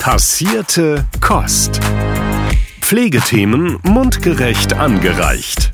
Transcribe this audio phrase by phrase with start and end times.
[0.00, 1.78] Passierte Kost.
[2.80, 5.72] Pflegethemen mundgerecht angereicht.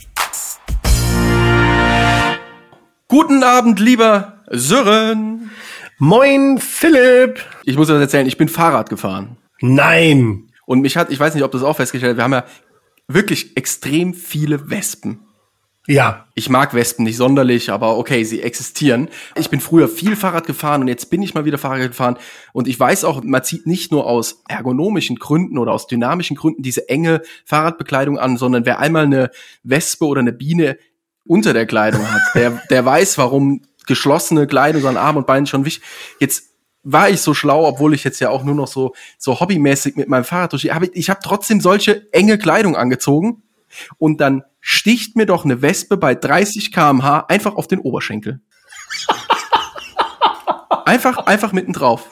[3.07, 5.53] Guten Abend, lieber Sören.
[5.99, 7.39] Moin, Philipp.
[7.63, 9.37] Ich muss dir was erzählen, ich bin Fahrrad gefahren.
[9.61, 10.49] Nein.
[10.67, 12.45] Und mich hat, ich weiß nicht, ob du das auch festgestellt hast, wir haben ja
[13.07, 15.21] wirklich extrem viele Wespen.
[15.87, 16.27] Ja.
[16.35, 19.09] Ich mag Wespen nicht sonderlich, aber okay, sie existieren.
[19.37, 22.19] Ich bin früher viel Fahrrad gefahren und jetzt bin ich mal wieder Fahrrad gefahren.
[22.53, 26.63] Und ich weiß auch, man zieht nicht nur aus ergonomischen Gründen oder aus dynamischen Gründen
[26.63, 29.31] diese enge Fahrradbekleidung an, sondern wer einmal eine
[29.63, 30.77] Wespe oder eine Biene
[31.25, 35.47] unter der Kleidung hat, der, der weiß, warum geschlossene Kleidung so an Arm und Beinen
[35.47, 35.85] schon wichtig.
[36.21, 36.51] Jetzt
[36.83, 40.09] war ich so schlau, obwohl ich jetzt ja auch nur noch so so hobbymäßig mit
[40.09, 40.65] meinem Fahrrad durch.
[40.65, 43.43] Ich ich habe trotzdem solche enge Kleidung angezogen
[43.99, 48.41] und dann sticht mir doch eine Wespe bei 30 kmh einfach auf den Oberschenkel.
[50.85, 52.09] einfach, einfach mitten drauf.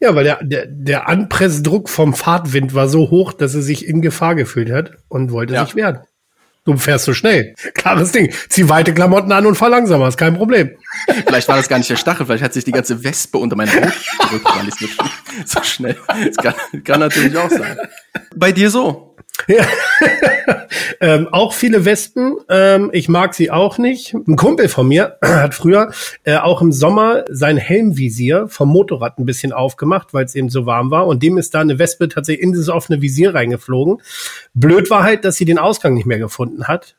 [0.00, 4.00] Ja, weil der, der, der Anpressdruck vom Fahrtwind war so hoch, dass er sich in
[4.00, 5.64] Gefahr gefühlt hat und wollte Ja.
[5.64, 6.00] sich wehren.
[6.64, 7.54] Du fährst so schnell.
[7.74, 8.30] Klares Ding.
[8.50, 10.76] Zieh weite Klamotten an und fahr langsamer, ist kein Problem.
[11.26, 13.72] Vielleicht war das gar nicht der Stachel, vielleicht hat sich die ganze Wespe unter meiner
[13.72, 14.86] Haut gedrückt, weil ich so,
[15.46, 15.96] so schnell.
[16.06, 17.78] Das kann, kann natürlich auch sein.
[18.36, 19.07] Bei dir so?
[21.00, 22.36] Ähm, auch viele Wespen.
[22.48, 24.14] Ähm, ich mag sie auch nicht.
[24.14, 25.92] Ein Kumpel von mir hat früher
[26.24, 30.66] äh, auch im Sommer sein Helmvisier vom Motorrad ein bisschen aufgemacht, weil es eben so
[30.66, 31.06] warm war.
[31.06, 34.02] Und dem ist da eine Wespe tatsächlich in dieses offene Visier reingeflogen.
[34.54, 36.96] Blöd war halt, dass sie den Ausgang nicht mehr gefunden hat.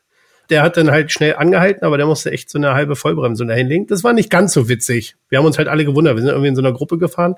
[0.48, 3.86] Der hat dann halt schnell angehalten, aber der musste echt so eine halbe Vollbremse dahinlegen.
[3.86, 5.14] Das war nicht ganz so witzig.
[5.28, 6.16] Wir haben uns halt alle gewundert.
[6.16, 7.36] Wir sind irgendwie in so einer Gruppe gefahren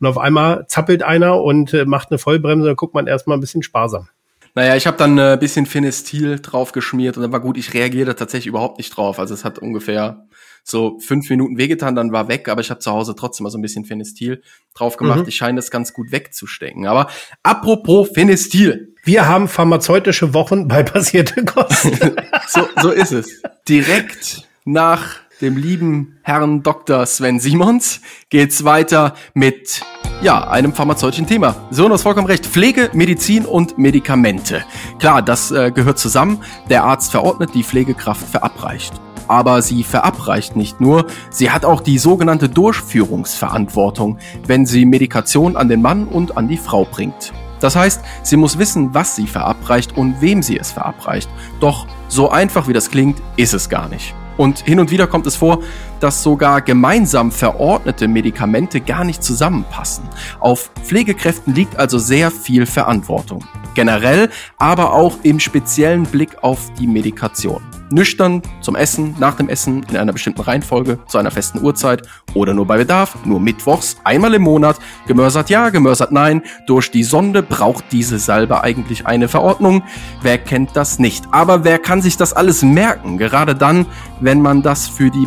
[0.00, 2.68] und auf einmal zappelt einer und äh, macht eine Vollbremse.
[2.68, 4.08] Da guckt man erstmal ein bisschen sparsam.
[4.54, 8.14] Naja, ich habe dann ein bisschen Finestil drauf geschmiert und dann war gut, ich reagierte
[8.14, 9.18] tatsächlich überhaupt nicht drauf.
[9.18, 10.26] Also es hat ungefähr
[10.62, 13.58] so fünf Minuten wehgetan, dann war weg, aber ich habe zu Hause trotzdem mal so
[13.58, 14.42] ein bisschen Finestil
[14.74, 15.22] drauf gemacht.
[15.22, 15.28] Mhm.
[15.28, 16.86] Ich scheine das ganz gut wegzustecken.
[16.86, 17.08] Aber
[17.42, 22.16] apropos Finestil, Wir haben pharmazeutische Wochen bei passierte Kosten.
[22.48, 23.42] so, so ist es.
[23.68, 27.06] Direkt nach dem lieben Herrn Dr.
[27.06, 28.00] Sven Simons
[28.30, 29.82] geht's weiter mit
[30.22, 31.56] ja, einem pharmazeutischen Thema.
[31.70, 32.46] So, du hast vollkommen recht.
[32.46, 34.64] Pflege, Medizin und Medikamente.
[34.98, 36.40] Klar, das äh, gehört zusammen.
[36.70, 38.94] Der Arzt verordnet, die Pflegekraft verabreicht.
[39.26, 45.68] Aber sie verabreicht nicht nur, sie hat auch die sogenannte Durchführungsverantwortung, wenn sie Medikation an
[45.68, 47.32] den Mann und an die Frau bringt.
[47.60, 51.30] Das heißt, sie muss wissen, was sie verabreicht und wem sie es verabreicht.
[51.60, 54.14] Doch so einfach wie das klingt, ist es gar nicht.
[54.36, 55.60] Und hin und wieder kommt es vor,
[56.04, 60.04] dass sogar gemeinsam verordnete Medikamente gar nicht zusammenpassen.
[60.38, 63.42] Auf Pflegekräften liegt also sehr viel Verantwortung.
[63.74, 64.28] Generell,
[64.58, 67.62] aber auch im speziellen Blick auf die Medikation.
[67.90, 72.02] Nüchtern zum Essen, nach dem Essen, in einer bestimmten Reihenfolge, zu einer festen Uhrzeit
[72.34, 77.04] oder nur bei Bedarf, nur mittwochs, einmal im Monat, gemörsert ja, gemörsert nein, durch die
[77.04, 79.82] Sonde braucht diese Salbe eigentlich eine Verordnung.
[80.22, 81.26] Wer kennt das nicht?
[81.30, 83.18] Aber wer kann sich das alles merken?
[83.18, 83.86] Gerade dann,
[84.20, 85.26] wenn man das für die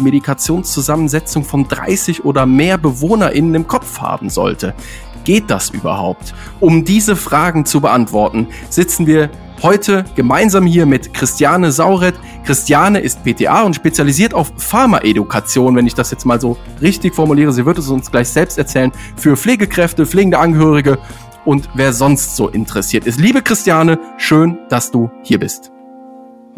[0.67, 4.73] Medikationszusammensetzung von 30 oder mehr BewohnerInnen im Kopf haben sollte.
[5.23, 6.33] Geht das überhaupt?
[6.59, 9.29] Um diese Fragen zu beantworten, sitzen wir
[9.61, 12.15] heute gemeinsam hier mit Christiane Sauret.
[12.45, 17.51] Christiane ist PTA und spezialisiert auf Pharmaedukation, wenn ich das jetzt mal so richtig formuliere.
[17.51, 20.99] Sie wird es uns gleich selbst erzählen, für Pflegekräfte, pflegende Angehörige
[21.43, 23.19] und wer sonst so interessiert ist.
[23.19, 25.71] Liebe Christiane, schön, dass du hier bist.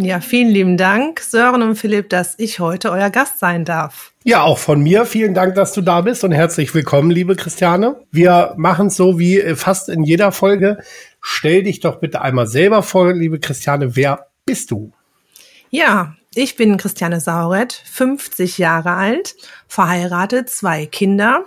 [0.01, 4.13] Ja, vielen lieben Dank, Sören und Philipp, dass ich heute euer Gast sein darf.
[4.23, 5.05] Ja, auch von mir.
[5.05, 7.97] Vielen Dank, dass du da bist und herzlich willkommen, liebe Christiane.
[8.09, 10.77] Wir machen es so wie äh, fast in jeder Folge.
[11.19, 13.97] Stell dich doch bitte einmal selber vor, liebe Christiane.
[13.97, 14.93] Wer bist du?
[15.69, 19.35] Ja, ich bin Christiane Sauret, 50 Jahre alt,
[19.67, 21.45] verheiratet, zwei Kinder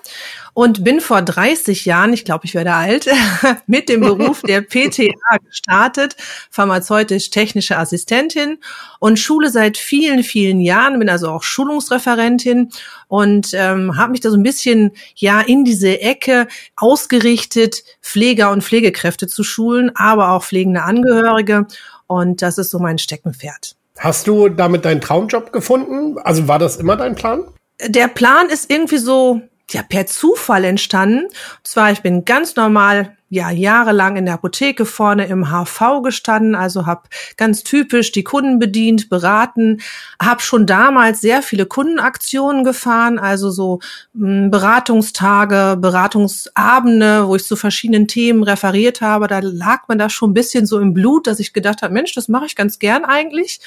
[0.55, 3.07] und bin vor 30 Jahren, ich glaube, ich werde alt,
[3.67, 6.17] mit dem Beruf der PTA gestartet,
[6.51, 8.59] pharmazeutisch-technische Assistentin
[8.99, 12.71] und schule seit vielen, vielen Jahren, bin also auch Schulungsreferentin
[13.07, 18.65] und ähm, habe mich da so ein bisschen ja in diese Ecke ausgerichtet, Pfleger und
[18.65, 21.69] Pflegekräfte zu schulen, aber auch pflegende Angehörige
[22.09, 23.77] und das ist so mein Steckenpferd.
[23.99, 26.19] Hast du damit deinen Traumjob gefunden?
[26.19, 27.45] Also war das immer dein Plan?
[27.89, 29.41] der Plan ist irgendwie so
[29.71, 31.25] ja per Zufall entstanden.
[31.27, 36.55] Und zwar ich bin ganz normal ja jahrelang in der Apotheke vorne im HV gestanden,
[36.55, 37.09] also habe
[37.39, 39.81] ganz typisch die Kunden bedient, beraten,
[40.21, 43.81] habe schon damals sehr viele Kundenaktionen gefahren, also so
[44.13, 49.29] mh, Beratungstage, Beratungsabende, wo ich zu verschiedenen Themen referiert habe.
[49.29, 52.15] Da lag man da schon ein bisschen so im Blut, dass ich gedacht habe, Mensch,
[52.15, 53.61] das mache ich ganz gern eigentlich.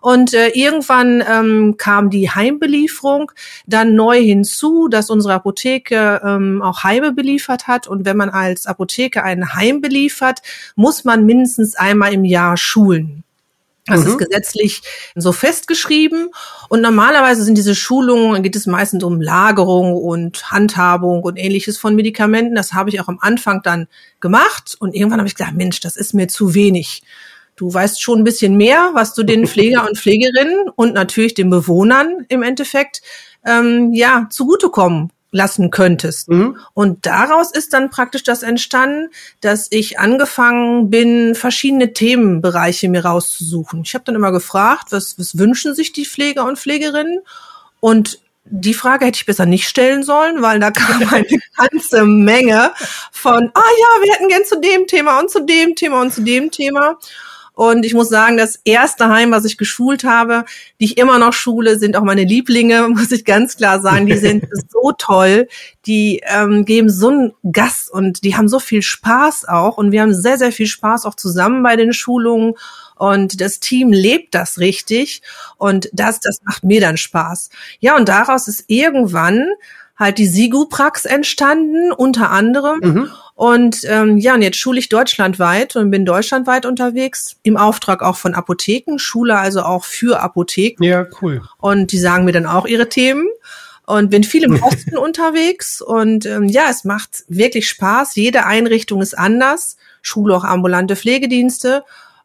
[0.00, 3.32] Und äh, irgendwann ähm, kam die Heimbelieferung
[3.66, 7.86] dann neu hinzu, dass unsere Apotheke ähm, auch Heime beliefert hat.
[7.86, 10.40] Und wenn man als Apotheke ein Heim beliefert,
[10.74, 13.24] muss man mindestens einmal im Jahr schulen.
[13.86, 14.08] Das mhm.
[14.08, 14.82] ist gesetzlich
[15.14, 16.30] so festgeschrieben.
[16.68, 21.94] Und normalerweise sind diese Schulungen, geht es meistens um Lagerung und Handhabung und ähnliches von
[21.94, 22.54] Medikamenten.
[22.54, 23.88] Das habe ich auch am Anfang dann
[24.20, 24.76] gemacht.
[24.78, 27.02] Und irgendwann habe ich gedacht, Mensch, das ist mir zu wenig.
[27.60, 31.50] Du weißt schon ein bisschen mehr, was du den Pfleger und Pflegerinnen und natürlich den
[31.50, 33.02] Bewohnern im Endeffekt
[33.44, 36.30] ähm, ja zugutekommen lassen könntest.
[36.30, 36.56] Mhm.
[36.72, 39.10] Und daraus ist dann praktisch das entstanden,
[39.42, 43.82] dass ich angefangen bin, verschiedene Themenbereiche mir rauszusuchen.
[43.84, 47.20] Ich habe dann immer gefragt, was, was wünschen sich die Pfleger und Pflegerinnen?
[47.80, 51.26] Und die Frage hätte ich besser nicht stellen sollen, weil da kam eine
[51.58, 52.72] ganze Menge
[53.12, 56.22] von, ah ja, wir hätten gern zu dem Thema und zu dem Thema und zu
[56.22, 56.96] dem Thema.
[57.60, 60.46] Und ich muss sagen, das erste Heim, was ich geschult habe,
[60.80, 64.06] die ich immer noch schule, sind auch meine Lieblinge, muss ich ganz klar sagen.
[64.06, 65.46] Die sind so toll.
[65.84, 69.76] Die ähm, geben so einen Gas und die haben so viel Spaß auch.
[69.76, 72.54] Und wir haben sehr, sehr viel Spaß auch zusammen bei den Schulungen.
[72.96, 75.20] Und das Team lebt das richtig.
[75.58, 77.50] Und das, das macht mir dann Spaß.
[77.78, 79.44] Ja, und daraus ist irgendwann
[79.98, 82.80] halt die Sigu-Prax entstanden, unter anderem.
[82.82, 83.10] Mhm.
[83.40, 88.18] Und ähm, ja, und jetzt schule ich deutschlandweit und bin deutschlandweit unterwegs, im Auftrag auch
[88.18, 90.84] von Apotheken, schule also auch für Apotheken.
[90.84, 91.40] Ja, cool.
[91.56, 93.26] Und die sagen mir dann auch ihre Themen
[93.86, 95.80] und bin viel im Osten unterwegs.
[95.80, 98.14] Und ähm, ja, es macht wirklich Spaß.
[98.16, 99.78] Jede Einrichtung ist anders.
[100.02, 101.82] Schule auch ambulante Pflegedienste.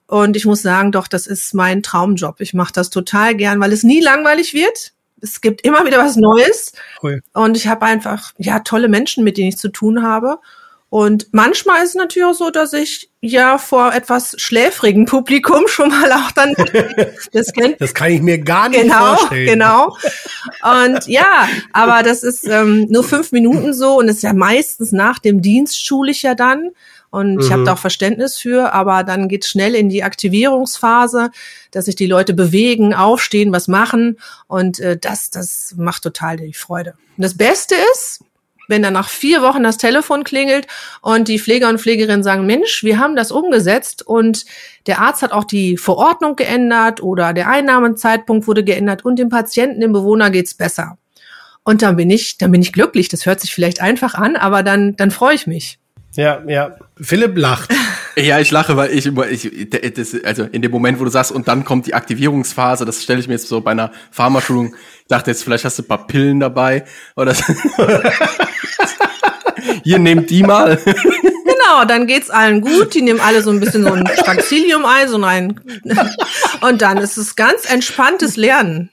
[0.08, 2.42] Und ich muss sagen, doch, das ist mein Traumjob.
[2.42, 4.92] Ich mache das total gern, weil es nie langweilig wird.
[5.22, 6.74] Es gibt immer wieder was Neues.
[7.02, 7.24] Cool.
[7.34, 10.40] Und ich habe einfach ja tolle Menschen, mit denen ich zu tun habe.
[10.95, 15.89] Und manchmal ist es natürlich auch so, dass ich ja vor etwas schläfrigen Publikum schon
[15.89, 16.53] mal auch dann
[17.33, 17.81] das kennt.
[17.81, 19.45] Das kann ich mir gar nicht genau, vorstellen.
[19.45, 19.97] Genau.
[20.63, 24.94] Und ja, aber das ist ähm, nur fünf Minuten so und es ist ja meistens
[24.94, 26.69] nach dem Dienst schule ich ja dann.
[27.09, 27.39] Und mhm.
[27.42, 31.30] ich habe da auch Verständnis für, aber dann geht schnell in die Aktivierungsphase,
[31.71, 34.18] dass sich die Leute bewegen, aufstehen, was machen.
[34.47, 36.92] Und äh, das, das macht total die Freude.
[37.18, 38.21] Und das Beste ist,
[38.68, 40.68] wenn dann nach vier Wochen das Telefon klingelt
[41.02, 44.46] und die Pfleger und Pflegerinnen sagen, Mensch, wir haben das umgesetzt und
[44.88, 49.82] der Arzt hat auch die Verordnung geändert oder der Einnahmezeitpunkt wurde geändert und dem Patienten,
[49.82, 50.98] dem Bewohner geht's besser.
[51.64, 53.10] Und dann bin ich, dann bin ich glücklich.
[53.10, 55.80] Das hört sich vielleicht einfach an, aber dann, dann freue ich mich.
[56.16, 56.76] Ja, ja.
[57.02, 57.74] Philipp lacht.
[58.18, 61.32] Ja, ich lache, weil ich immer, ich, das, also in dem Moment, wo du sagst,
[61.32, 65.08] und dann kommt die Aktivierungsphase, das stelle ich mir jetzt so bei einer Pharmaschulung, ich
[65.08, 66.86] dachte jetzt, vielleicht hast du ein paar Pillen dabei,
[67.16, 67.36] oder
[69.84, 70.80] Hier, nehmt die mal.
[70.84, 72.94] Genau, dann geht's allen gut.
[72.94, 75.60] Die nehmen alle so ein bisschen so ein Straxilium ein, so ein,
[76.62, 78.90] und dann ist es ganz entspanntes Lernen.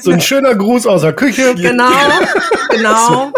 [0.00, 1.54] So ein schöner Gruß aus der Küche.
[1.54, 1.90] Genau,
[2.70, 3.32] genau.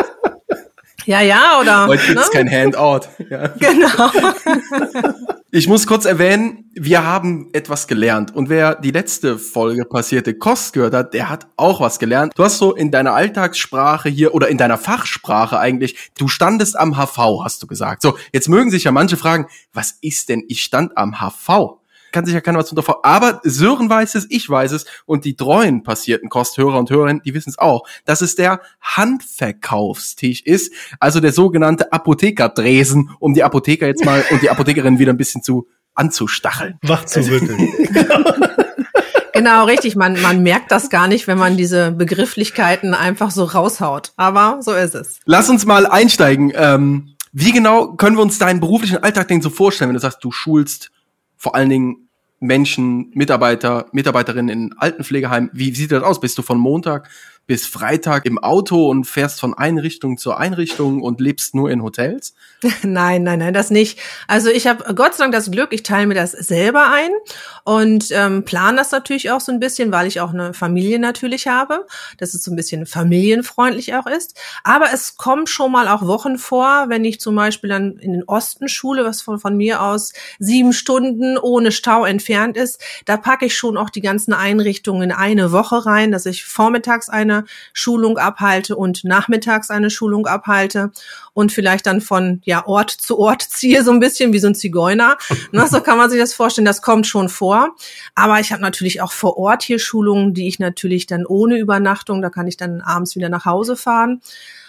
[1.07, 1.87] Ja, ja, oder.
[1.87, 2.33] Heute gibt's ne?
[2.33, 3.09] kein Handout.
[3.29, 3.49] Ja.
[3.49, 4.11] Genau.
[5.53, 8.33] Ich muss kurz erwähnen, wir haben etwas gelernt.
[8.33, 12.35] Und wer die letzte Folge passierte Kost gehört hat, der hat auch was gelernt.
[12.37, 16.97] Du hast so in deiner Alltagssprache hier oder in deiner Fachsprache eigentlich, du standest am
[16.97, 18.01] HV, hast du gesagt.
[18.03, 21.80] So, jetzt mögen sich ja manche fragen, was ist denn, ich stand am HV?
[22.13, 23.05] Kann sich ja keiner was drunter vor.
[23.05, 27.35] Aber Sören weiß es, ich weiß es und die treuen passierten Kosthörer und Hörerinnen, die
[27.35, 33.87] wissen es auch, dass es der Handverkaufstisch ist, also der sogenannte Apothekerdresen, um die Apotheker
[33.87, 36.79] jetzt mal und die Apothekerin wieder ein bisschen zu anzustacheln.
[36.83, 37.69] Wach zu rütteln.
[39.33, 39.97] Genau, richtig.
[39.97, 44.13] Man, man merkt das gar nicht, wenn man diese Begrifflichkeiten einfach so raushaut.
[44.17, 45.21] Aber so ist es.
[45.25, 46.53] Lass uns mal einsteigen.
[46.55, 50.23] Ähm, wie genau können wir uns deinen beruflichen Alltag denn so vorstellen, wenn du sagst,
[50.23, 50.91] du schulst
[51.41, 55.49] vor allen Dingen Menschen, Mitarbeiter, Mitarbeiterinnen in Altenpflegeheimen.
[55.55, 56.21] Wie sieht das aus?
[56.21, 57.09] Bist du von Montag
[57.51, 62.33] bis Freitag im Auto und fährst von Einrichtung zu Einrichtung und lebst nur in Hotels?
[62.83, 63.99] Nein, nein, nein, das nicht.
[64.29, 67.11] Also ich habe Gott sei Dank das Glück, ich teile mir das selber ein
[67.65, 71.49] und ähm, plane das natürlich auch so ein bisschen, weil ich auch eine Familie natürlich
[71.49, 71.87] habe,
[72.19, 74.39] dass es so ein bisschen familienfreundlich auch ist.
[74.63, 78.25] Aber es kommen schon mal auch Wochen vor, wenn ich zum Beispiel dann in den
[78.25, 83.47] Osten schule, was von, von mir aus sieben Stunden ohne Stau entfernt ist, da packe
[83.47, 87.40] ich schon auch die ganzen Einrichtungen in eine Woche rein, dass ich vormittags eine
[87.73, 90.91] Schulung abhalte und nachmittags eine Schulung abhalte
[91.33, 94.55] und vielleicht dann von ja Ort zu Ort ziehe, so ein bisschen wie so ein
[94.55, 95.17] Zigeuner.
[95.53, 97.75] Na, so kann man sich das vorstellen, das kommt schon vor.
[98.15, 102.23] Aber ich habe natürlich auch vor Ort hier Schulungen, die ich natürlich dann ohne Übernachtung,
[102.23, 104.21] da kann ich dann abends wieder nach Hause fahren.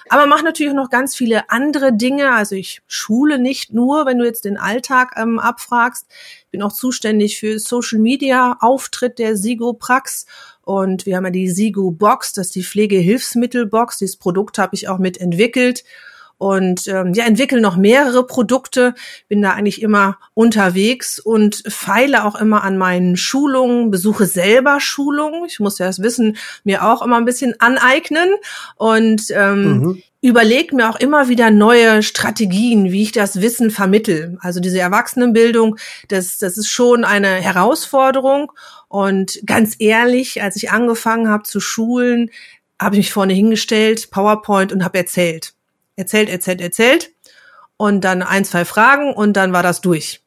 [0.10, 2.34] aber mache natürlich noch ganz viele andere Dinge.
[2.34, 6.08] Also ich schule nicht nur, wenn du jetzt den Alltag ähm, abfragst.
[6.40, 10.26] Ich bin auch zuständig für Social Media Auftritt der Sigo Prax
[10.72, 13.98] und wir haben ja die Sigo Box, das ist die Pflegehilfsmittelbox.
[13.98, 15.84] Dieses Produkt habe ich auch mitentwickelt
[16.42, 18.96] und ähm, ja, entwickle noch mehrere Produkte,
[19.28, 25.46] bin da eigentlich immer unterwegs und feile auch immer an meinen Schulungen, besuche selber Schulungen.
[25.46, 28.28] Ich muss ja das Wissen mir auch immer ein bisschen aneignen
[28.76, 30.04] und ähm, mhm.
[30.22, 34.40] überlege mir auch immer wieder neue Strategien, wie ich das Wissen vermittel.
[34.42, 38.52] Also diese Erwachsenenbildung, das, das ist schon eine Herausforderung.
[38.88, 42.32] Und ganz ehrlich, als ich angefangen habe zu schulen,
[42.82, 45.54] habe ich mich vorne hingestellt, PowerPoint und habe erzählt
[45.96, 47.12] erzählt, erzählt, erzählt
[47.78, 50.22] und dann ein, zwei Fragen und dann war das durch.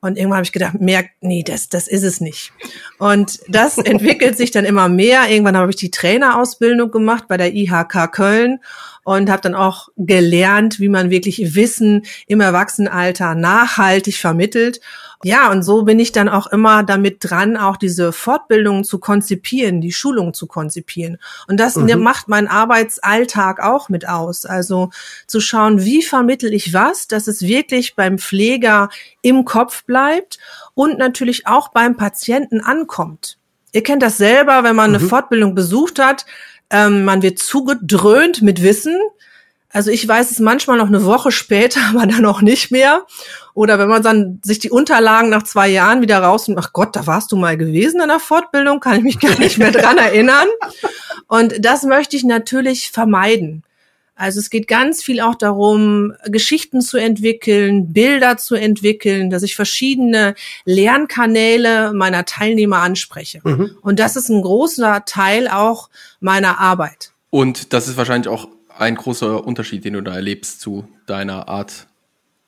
[0.00, 2.52] Und irgendwann habe ich gedacht, merkt, nee, das, das ist es nicht.
[2.98, 5.30] Und das entwickelt sich dann immer mehr.
[5.30, 8.58] Irgendwann habe ich die Trainerausbildung gemacht bei der IHK Köln
[9.04, 14.80] und habe dann auch gelernt, wie man wirklich Wissen im Erwachsenenalter nachhaltig vermittelt.
[15.24, 19.80] Ja, und so bin ich dann auch immer damit dran, auch diese Fortbildungen zu konzipieren,
[19.80, 21.18] die Schulungen zu konzipieren.
[21.46, 22.00] Und das mhm.
[22.00, 24.44] macht mein Arbeitsalltag auch mit aus.
[24.44, 24.90] Also
[25.28, 28.88] zu schauen, wie vermittel ich was, dass es wirklich beim Pfleger
[29.22, 30.38] im Kopf bleibt
[30.74, 33.38] und natürlich auch beim Patienten ankommt.
[33.72, 34.96] Ihr kennt das selber, wenn man mhm.
[34.96, 36.26] eine Fortbildung besucht hat,
[36.72, 38.96] ähm, man wird zugedröhnt mit Wissen.
[39.70, 43.06] Also ich weiß es manchmal noch eine Woche später, aber dann auch nicht mehr.
[43.54, 46.96] Oder wenn man dann sich die Unterlagen nach zwei Jahren wieder raus und ach Gott,
[46.96, 49.98] da warst du mal gewesen in der Fortbildung, kann ich mich gar nicht mehr dran
[49.98, 50.48] erinnern.
[51.28, 53.62] Und das möchte ich natürlich vermeiden.
[54.22, 59.56] Also es geht ganz viel auch darum, Geschichten zu entwickeln, Bilder zu entwickeln, dass ich
[59.56, 63.40] verschiedene Lernkanäle meiner Teilnehmer anspreche.
[63.42, 63.76] Mhm.
[63.82, 67.10] Und das ist ein großer Teil auch meiner Arbeit.
[67.30, 68.46] Und das ist wahrscheinlich auch
[68.78, 71.88] ein großer Unterschied, den du da erlebst zu deiner Art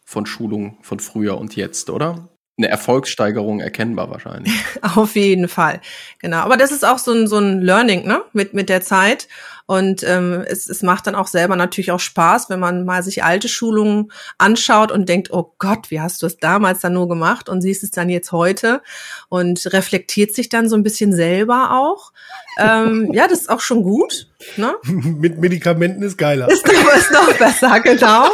[0.05, 2.29] von Schulung von früher und jetzt, oder?
[2.57, 4.53] Eine Erfolgssteigerung erkennbar wahrscheinlich.
[4.95, 5.81] Auf jeden Fall,
[6.21, 6.37] genau.
[6.37, 9.27] Aber das ist auch so ein, so ein Learning, ne, mit, mit der Zeit.
[9.67, 13.25] Und ähm, es, es macht dann auch selber natürlich auch Spaß, wenn man mal sich
[13.25, 17.49] alte Schulungen anschaut und denkt, oh Gott, wie hast du es damals dann nur gemacht
[17.49, 18.83] und siehst es dann jetzt heute
[19.29, 22.13] und reflektiert sich dann so ein bisschen selber auch.
[22.59, 24.29] Ähm, ja, das ist auch schon gut.
[24.57, 24.75] Ne?
[24.85, 26.51] Mit Medikamenten ist geiler.
[26.51, 28.29] Ist noch, ist noch besser, genau.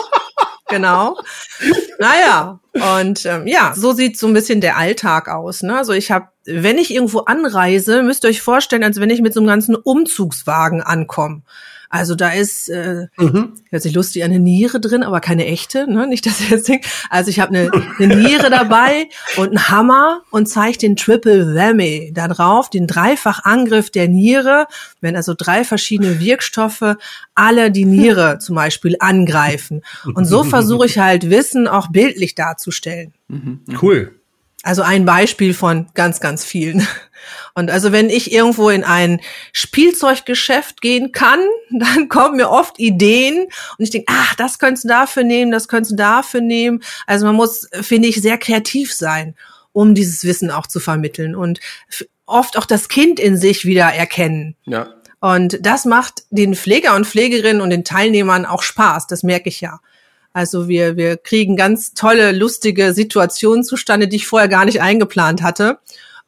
[0.70, 1.18] Genau.
[1.98, 2.60] Naja,
[2.98, 5.62] und ähm, ja, so sieht so ein bisschen der Alltag aus.
[5.62, 5.76] Ne?
[5.76, 9.34] Also ich habe, wenn ich irgendwo anreise, müsst ihr euch vorstellen, als wenn ich mit
[9.34, 11.42] so einem ganzen Umzugswagen ankomme.
[11.92, 13.54] Also da ist, äh, mhm.
[13.68, 16.06] hört sich lustig eine Niere drin, aber keine echte, ne?
[16.06, 16.86] Nicht, dass ihr jetzt denkt.
[17.10, 22.12] Also ich habe eine, eine Niere dabei und einen Hammer und zeige den Triple Whammy
[22.14, 24.68] da drauf, den Dreifachangriff der Niere,
[25.00, 26.94] wenn also drei verschiedene Wirkstoffe
[27.34, 29.82] alle die Niere zum Beispiel angreifen.
[30.14, 33.14] Und so versuche ich halt Wissen auch bildlich darzustellen.
[33.26, 33.64] Mhm.
[33.82, 34.14] Cool.
[34.62, 36.86] Also ein Beispiel von ganz, ganz vielen.
[37.54, 39.20] Und also wenn ich irgendwo in ein
[39.52, 44.88] Spielzeuggeschäft gehen kann, dann kommen mir oft Ideen und ich denke, ach, das könntest du
[44.88, 46.82] dafür nehmen, das könntest du dafür nehmen.
[47.06, 49.34] Also man muss, finde ich, sehr kreativ sein,
[49.72, 51.60] um dieses Wissen auch zu vermitteln und
[52.26, 54.56] oft auch das Kind in sich wieder erkennen.
[54.66, 54.94] Ja.
[55.20, 59.60] Und das macht den Pfleger und Pflegerinnen und den Teilnehmern auch Spaß, das merke ich
[59.60, 59.80] ja.
[60.32, 65.42] Also wir, wir kriegen ganz tolle, lustige Situationen zustande, die ich vorher gar nicht eingeplant
[65.42, 65.78] hatte.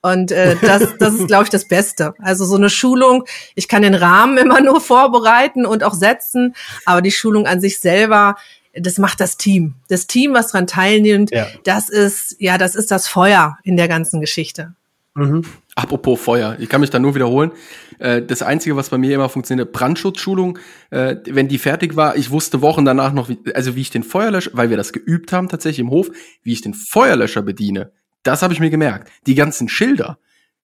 [0.03, 2.15] Und äh, das, das ist, glaube ich, das Beste.
[2.19, 6.55] Also so eine Schulung, ich kann den Rahmen immer nur vorbereiten und auch setzen,
[6.85, 8.37] aber die Schulung an sich selber,
[8.75, 9.75] das macht das Team.
[9.89, 11.47] Das Team, was dran teilnimmt, ja.
[11.65, 14.75] das ist, ja, das ist das Feuer in der ganzen Geschichte.
[15.15, 15.43] Mhm.
[15.75, 17.53] Apropos Feuer, ich kann mich da nur wiederholen.
[17.99, 20.59] Äh, das Einzige, was bei mir immer funktioniert, Brandschutzschulung,
[20.91, 24.51] äh, wenn die fertig war, ich wusste Wochen danach noch, also wie ich den Feuerlöscher,
[24.55, 26.11] weil wir das geübt haben tatsächlich im Hof,
[26.43, 27.93] wie ich den Feuerlöscher bediene.
[28.23, 29.11] Das habe ich mir gemerkt.
[29.27, 30.19] Die ganzen Schilder,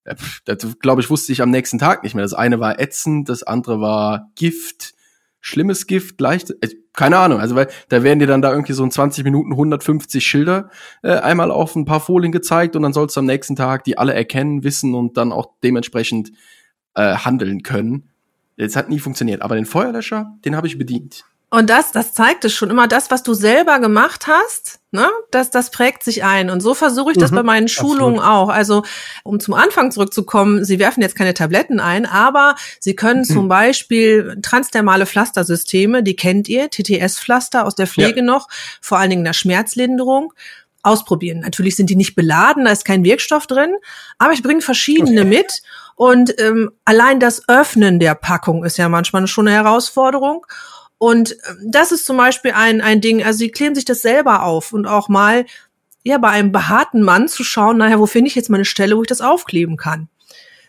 [0.04, 2.24] äh, das glaube ich, wusste ich am nächsten Tag nicht mehr.
[2.24, 4.94] Das eine war ätzend, das andere war Gift,
[5.40, 8.82] schlimmes Gift, leicht, äh, keine Ahnung, also weil da werden dir dann da irgendwie so
[8.82, 10.70] in 20 Minuten 150 Schilder
[11.02, 13.98] äh, einmal auf ein paar Folien gezeigt und dann sollst du am nächsten Tag die
[13.98, 16.32] alle erkennen, wissen und dann auch dementsprechend
[16.94, 18.10] äh, handeln können.
[18.56, 21.24] Das hat nie funktioniert, aber den Feuerlöscher, den habe ich bedient.
[21.50, 25.50] Und das, das zeigt es schon immer, das, was du selber gemacht hast, ne, das,
[25.50, 26.50] das prägt sich ein.
[26.50, 28.36] Und so versuche ich das mhm, bei meinen Schulungen absolut.
[28.36, 28.48] auch.
[28.50, 28.82] Also,
[29.24, 33.32] um zum Anfang zurückzukommen, Sie werfen jetzt keine Tabletten ein, aber Sie können mhm.
[33.32, 38.26] zum Beispiel transdermale Pflastersysteme, die kennt ihr, TTS-Pflaster aus der Pflege ja.
[38.26, 38.48] noch,
[38.82, 40.34] vor allen Dingen in der Schmerzlinderung
[40.82, 41.40] ausprobieren.
[41.40, 43.74] Natürlich sind die nicht beladen, da ist kein Wirkstoff drin,
[44.18, 45.30] aber ich bringe verschiedene okay.
[45.30, 45.62] mit
[45.96, 50.46] und ähm, allein das Öffnen der Packung ist ja manchmal schon eine Herausforderung.
[50.98, 54.42] Und ähm, das ist zum Beispiel ein, ein Ding, also sie kleben sich das selber
[54.42, 55.46] auf und auch mal
[56.04, 59.02] ja bei einem behaarten Mann zu schauen, naja, wo finde ich jetzt meine Stelle, wo
[59.02, 60.08] ich das aufkleben kann.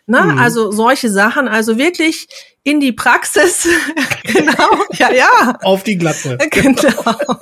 [0.06, 0.22] Ne?
[0.22, 0.40] Mhm.
[0.40, 2.28] Also solche Sachen, also wirklich
[2.64, 3.68] in die Praxis.
[4.24, 5.58] genau, ja, ja.
[5.62, 6.38] Auf die Glatte.
[6.52, 7.40] Genau.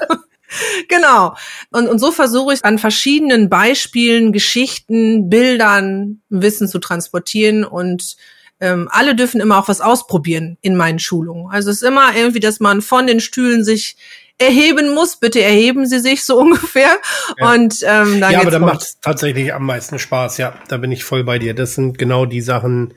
[0.87, 1.35] Genau.
[1.71, 8.15] Und, und so versuche ich an verschiedenen Beispielen, Geschichten, Bildern Wissen zu transportieren und
[8.59, 11.51] ähm, alle dürfen immer auch was ausprobieren in meinen Schulungen.
[11.51, 13.97] Also es ist immer irgendwie, dass man von den Stühlen sich
[14.39, 15.17] erheben muss.
[15.17, 16.97] Bitte erheben Sie sich so ungefähr.
[17.37, 17.53] Ja.
[17.53, 20.37] Und ähm, dann ja, aber da macht es tatsächlich am meisten Spaß.
[20.37, 21.53] Ja, da bin ich voll bei dir.
[21.53, 22.93] Das sind genau die Sachen.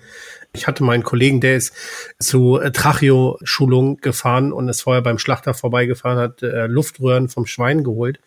[0.53, 1.73] Ich hatte meinen Kollegen, der ist
[2.19, 7.85] zu äh, Tracheo-Schulung gefahren und ist vorher beim Schlachter vorbeigefahren, hat äh, Luftröhren vom Schwein
[7.85, 8.19] geholt,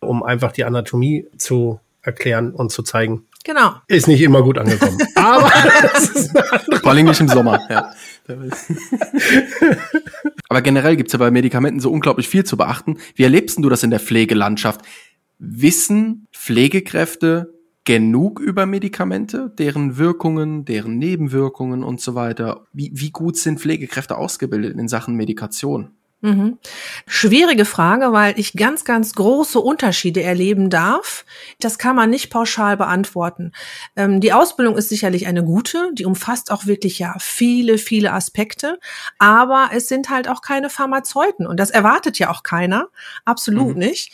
[0.00, 3.26] um einfach die Anatomie zu erklären und zu zeigen.
[3.44, 3.74] Genau.
[3.88, 4.98] Ist nicht immer gut angekommen.
[5.14, 5.50] Aber
[6.80, 7.60] vor allem nicht im Sommer.
[7.70, 7.92] Ja.
[10.48, 12.98] Aber generell gibt's ja bei Medikamenten so unglaublich viel zu beachten.
[13.14, 14.82] Wie erlebst du das in der Pflegelandschaft?
[15.38, 17.52] Wissen Pflegekräfte
[17.84, 22.66] genug über Medikamente, deren Wirkungen, deren Nebenwirkungen und so weiter?
[22.72, 25.90] Wie, wie gut sind Pflegekräfte ausgebildet in Sachen Medikation?
[26.22, 26.58] Mhm.
[27.08, 31.24] Schwierige Frage, weil ich ganz, ganz große Unterschiede erleben darf.
[31.58, 33.50] Das kann man nicht pauschal beantworten.
[33.96, 38.78] Ähm, die Ausbildung ist sicherlich eine gute, die umfasst auch wirklich ja viele, viele Aspekte,
[39.18, 42.86] aber es sind halt auch keine Pharmazeuten und das erwartet ja auch keiner,
[43.24, 43.80] absolut mhm.
[43.80, 44.12] nicht.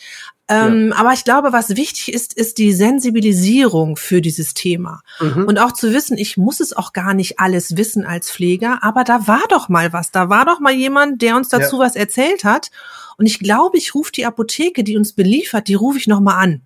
[0.49, 0.97] Ähm, ja.
[0.97, 5.01] Aber ich glaube, was wichtig ist, ist die Sensibilisierung für dieses Thema.
[5.19, 5.45] Mhm.
[5.45, 9.03] Und auch zu wissen, ich muss es auch gar nicht alles wissen als Pfleger, aber
[9.03, 10.11] da war doch mal was.
[10.11, 11.83] Da war doch mal jemand, der uns dazu ja.
[11.83, 12.71] was erzählt hat.
[13.19, 16.61] Und ich glaube, ich rufe die Apotheke, die uns beliefert, die rufe ich nochmal an,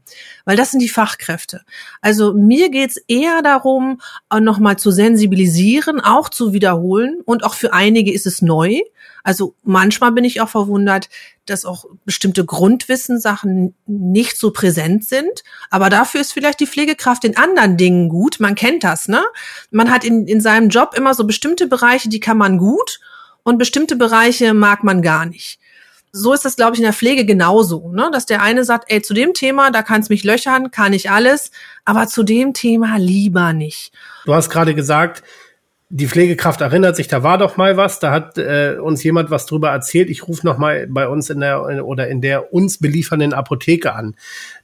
[0.46, 1.62] weil das sind die Fachkräfte.
[2.00, 4.00] Also mir geht's eher darum,
[4.40, 7.22] nochmal zu sensibilisieren, auch zu wiederholen.
[7.26, 8.82] Und auch für einige ist es neu.
[9.24, 11.10] Also manchmal bin ich auch verwundert,
[11.46, 15.44] dass auch bestimmte Grundwissensachen nicht so präsent sind.
[15.70, 18.40] Aber dafür ist vielleicht die Pflegekraft in anderen Dingen gut.
[18.40, 19.24] Man kennt das, ne?
[19.72, 23.00] Man hat in, in seinem Job immer so bestimmte Bereiche, die kann man gut
[23.44, 25.60] und bestimmte Bereiche mag man gar nicht.
[26.12, 28.10] So ist das, glaube ich, in der Pflege genauso, ne?
[28.14, 31.50] dass der eine sagt, ey, zu dem Thema, da kannst mich löchern, kann ich alles,
[31.86, 33.94] aber zu dem Thema lieber nicht.
[34.26, 35.24] Du hast gerade gesagt,
[35.96, 39.46] die Pflegekraft erinnert sich, da war doch mal was, da hat äh, uns jemand was
[39.46, 40.10] drüber erzählt.
[40.10, 44.16] Ich rufe noch mal bei uns in der oder in der uns beliefernden Apotheke an.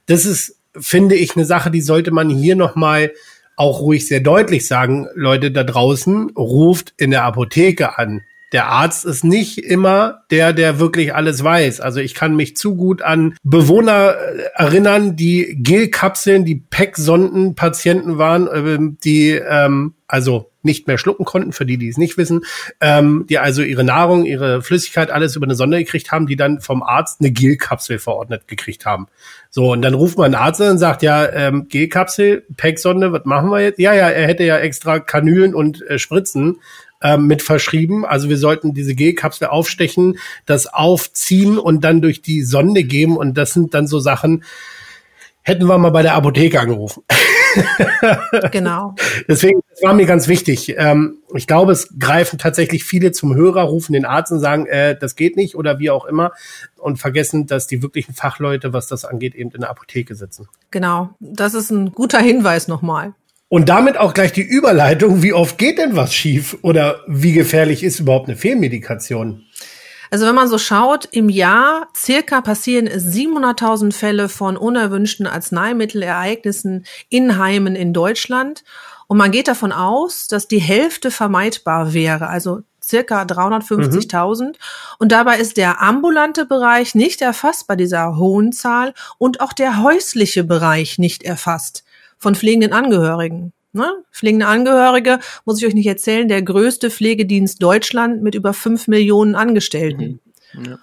[0.06, 3.12] Das ist, finde ich, eine Sache, die sollte man hier noch mal
[3.54, 5.06] auch ruhig sehr deutlich sagen.
[5.14, 10.80] Leute da draußen ruft in der Apotheke an der Arzt ist nicht immer der, der
[10.80, 11.80] wirklich alles weiß.
[11.80, 18.18] Also ich kann mich zu gut an Bewohner äh, erinnern, die Gelkapseln, die PEC-Sonden Patienten
[18.18, 22.42] waren, ähm, die ähm, also nicht mehr schlucken konnten, für die, die es nicht wissen,
[22.80, 26.60] ähm, die also ihre Nahrung, ihre Flüssigkeit, alles über eine Sonde gekriegt haben, die dann
[26.60, 29.08] vom Arzt eine Gelkapsel verordnet gekriegt haben.
[29.50, 33.24] So, und dann ruft man einen Arzt an und sagt, ja, ähm, Gelkapsel, PEC-Sonde, was
[33.24, 33.78] machen wir jetzt?
[33.78, 36.58] Ja, ja, er hätte ja extra Kanülen und äh, Spritzen
[37.02, 38.04] ähm, mit verschrieben.
[38.04, 43.16] Also wir sollten diese Gelkapsel aufstechen, das aufziehen und dann durch die Sonde geben.
[43.16, 44.44] Und das sind dann so Sachen,
[45.42, 47.02] hätten wir mal bei der Apotheke angerufen.
[48.52, 48.94] genau.
[49.28, 50.74] Deswegen, war mir ganz wichtig.
[50.78, 54.96] Ähm, ich glaube, es greifen tatsächlich viele zum Hörer, rufen den Arzt und sagen, äh,
[54.98, 56.32] das geht nicht oder wie auch immer
[56.78, 60.48] und vergessen, dass die wirklichen Fachleute, was das angeht, eben in der Apotheke sitzen.
[60.70, 61.10] Genau.
[61.20, 63.14] Das ist ein guter Hinweis nochmal.
[63.48, 67.82] Und damit auch gleich die Überleitung, wie oft geht denn was schief oder wie gefährlich
[67.82, 69.44] ist überhaupt eine Fehlmedikation?
[70.10, 77.38] Also wenn man so schaut, im Jahr circa passieren 700.000 Fälle von unerwünschten Arzneimittelereignissen in
[77.38, 78.64] Heimen in Deutschland.
[79.10, 84.44] Und man geht davon aus, dass die Hälfte vermeidbar wäre, also circa 350.000.
[84.44, 84.52] Mhm.
[85.00, 89.82] Und dabei ist der ambulante Bereich nicht erfasst bei dieser hohen Zahl und auch der
[89.82, 91.82] häusliche Bereich nicht erfasst
[92.18, 93.52] von pflegenden Angehörigen.
[93.72, 93.90] Ne?
[94.12, 99.34] Pflegende Angehörige, muss ich euch nicht erzählen, der größte Pflegedienst Deutschland mit über fünf Millionen
[99.34, 100.20] Angestellten.
[100.52, 100.64] Mhm.
[100.66, 100.78] Ja.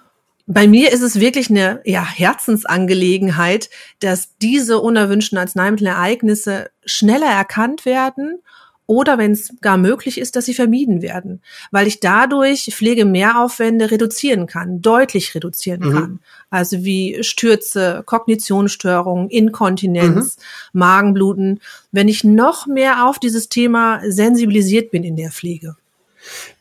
[0.50, 3.68] Bei mir ist es wirklich eine ja, Herzensangelegenheit,
[4.00, 8.38] dass diese unerwünschten Arzneimittelereignisse schneller erkannt werden
[8.86, 14.46] oder wenn es gar möglich ist, dass sie vermieden werden, weil ich dadurch Pflegemehraufwände reduzieren
[14.46, 15.92] kann, deutlich reduzieren mhm.
[15.92, 16.20] kann.
[16.48, 20.78] Also wie Stürze, Kognitionsstörungen, Inkontinenz, mhm.
[20.78, 21.60] Magenbluten,
[21.92, 25.76] wenn ich noch mehr auf dieses Thema sensibilisiert bin in der Pflege.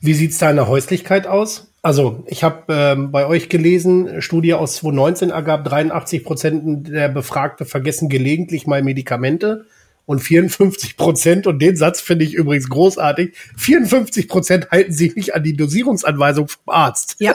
[0.02, 1.66] Wie sieht's da in der Häuslichkeit aus?
[1.82, 7.66] Also ich habe ähm, bei euch gelesen, Studie aus 2019 ergab, 83 Prozent der Befragte
[7.66, 9.66] vergessen gelegentlich mal Medikamente
[10.06, 15.36] und 54 Prozent, und den Satz finde ich übrigens großartig, 54 Prozent halten sich nicht
[15.36, 17.18] an die Dosierungsanweisung vom Arzt.
[17.20, 17.34] Ja.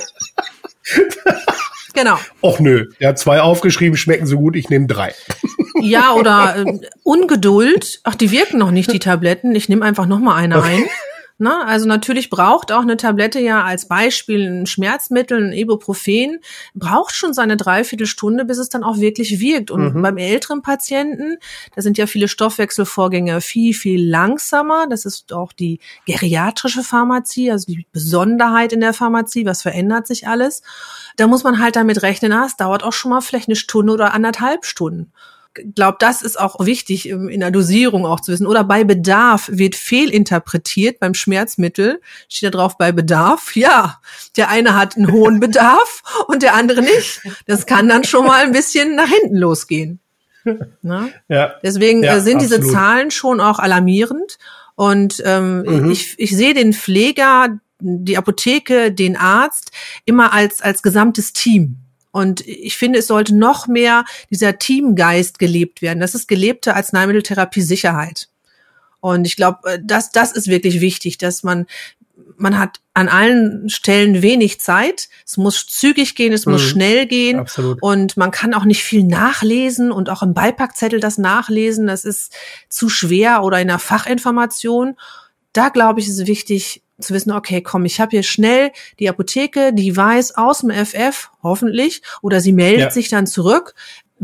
[1.93, 2.19] Genau.
[2.43, 5.15] Och nö, er hat zwei aufgeschrieben, schmecken so gut, ich nehme drei.
[5.81, 8.01] Ja, oder äh, Ungeduld.
[8.05, 9.55] Ach, die wirken noch nicht, die Tabletten.
[9.55, 10.85] Ich nehme einfach noch mal eine ein.
[11.43, 16.39] Na, also natürlich braucht auch eine Tablette ja als Beispiel ein Schmerzmittel, ein Ibuprofen,
[16.73, 19.73] braucht schon seine Dreiviertelstunde, bis es dann auch wirklich wirkt.
[19.73, 20.03] Und Mhm.
[20.03, 21.39] beim älteren Patienten,
[21.75, 24.87] da sind ja viele Stoffwechselvorgänge viel, viel langsamer.
[24.89, 29.45] Das ist auch die geriatrische Pharmazie, also die Besonderheit in der Pharmazie.
[29.45, 30.63] Was verändert sich alles?
[31.17, 33.93] Da muss man halt damit rechnen, ah, es dauert auch schon mal vielleicht eine Stunde
[33.93, 35.11] oder anderthalb Stunden
[35.75, 38.47] glaube, das ist auch wichtig ähm, in der Dosierung auch zu wissen.
[38.47, 42.01] Oder bei Bedarf wird fehlinterpretiert beim Schmerzmittel.
[42.29, 43.55] Steht da drauf bei Bedarf.
[43.57, 44.01] Ja,
[44.37, 47.21] der eine hat einen hohen Bedarf und der andere nicht.
[47.47, 49.99] Das kann dann schon mal ein bisschen nach hinten losgehen.
[50.83, 51.09] Na?
[51.29, 51.55] Ja.
[51.63, 52.75] Deswegen Ja, äh, sind diese absolut.
[52.77, 54.39] Zahlen schon auch alarmierend.
[54.75, 55.91] Und ähm, Mhm.
[55.91, 59.71] ich, ich sehe den Pfleger, die Apotheke, den Arzt
[60.05, 61.77] immer als, als gesamtes Team.
[62.13, 66.01] Und ich finde, es sollte noch mehr dieser Teamgeist gelebt werden.
[66.01, 68.29] Das ist gelebte Arzneimitteltherapie Sicherheit.
[69.01, 71.67] Und ich glaube, äh, das, das ist wirklich wichtig, dass man,
[72.37, 75.09] man hat an allen Stellen wenig Zeit.
[75.27, 76.67] Es muss zügig gehen, es muss Mhm.
[76.69, 77.39] schnell gehen.
[77.41, 77.83] Absolut.
[77.83, 81.87] Und man kann auch nicht viel nachlesen und auch im Beipackzettel das nachlesen.
[81.87, 82.33] Das ist
[82.69, 84.97] zu schwer oder in der Fachinformation.
[85.53, 89.09] Da glaube ich, ist es wichtig zu wissen, okay, komm, ich habe hier schnell die
[89.09, 92.91] Apotheke, die weiß aus dem FF, hoffentlich, oder sie meldet Ja.
[92.91, 93.75] sich dann zurück,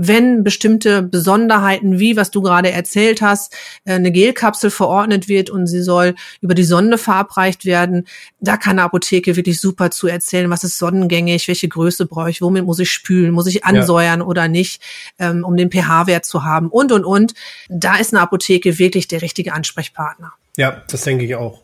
[0.00, 3.52] wenn bestimmte Besonderheiten, wie was du gerade erzählt hast,
[3.84, 8.06] äh, eine Gelkapsel verordnet wird und sie soll über die Sonde verabreicht werden.
[8.38, 12.40] Da kann eine Apotheke wirklich super zu erzählen, was ist sonnengängig, welche Größe brauche ich,
[12.40, 14.80] womit muss ich spülen, muss ich ansäuern oder nicht,
[15.18, 17.34] ähm, um den pH-Wert zu haben und, und, und.
[17.68, 20.32] Da ist eine Apotheke wirklich der richtige Ansprechpartner.
[20.58, 21.62] Ja, das denke ich auch.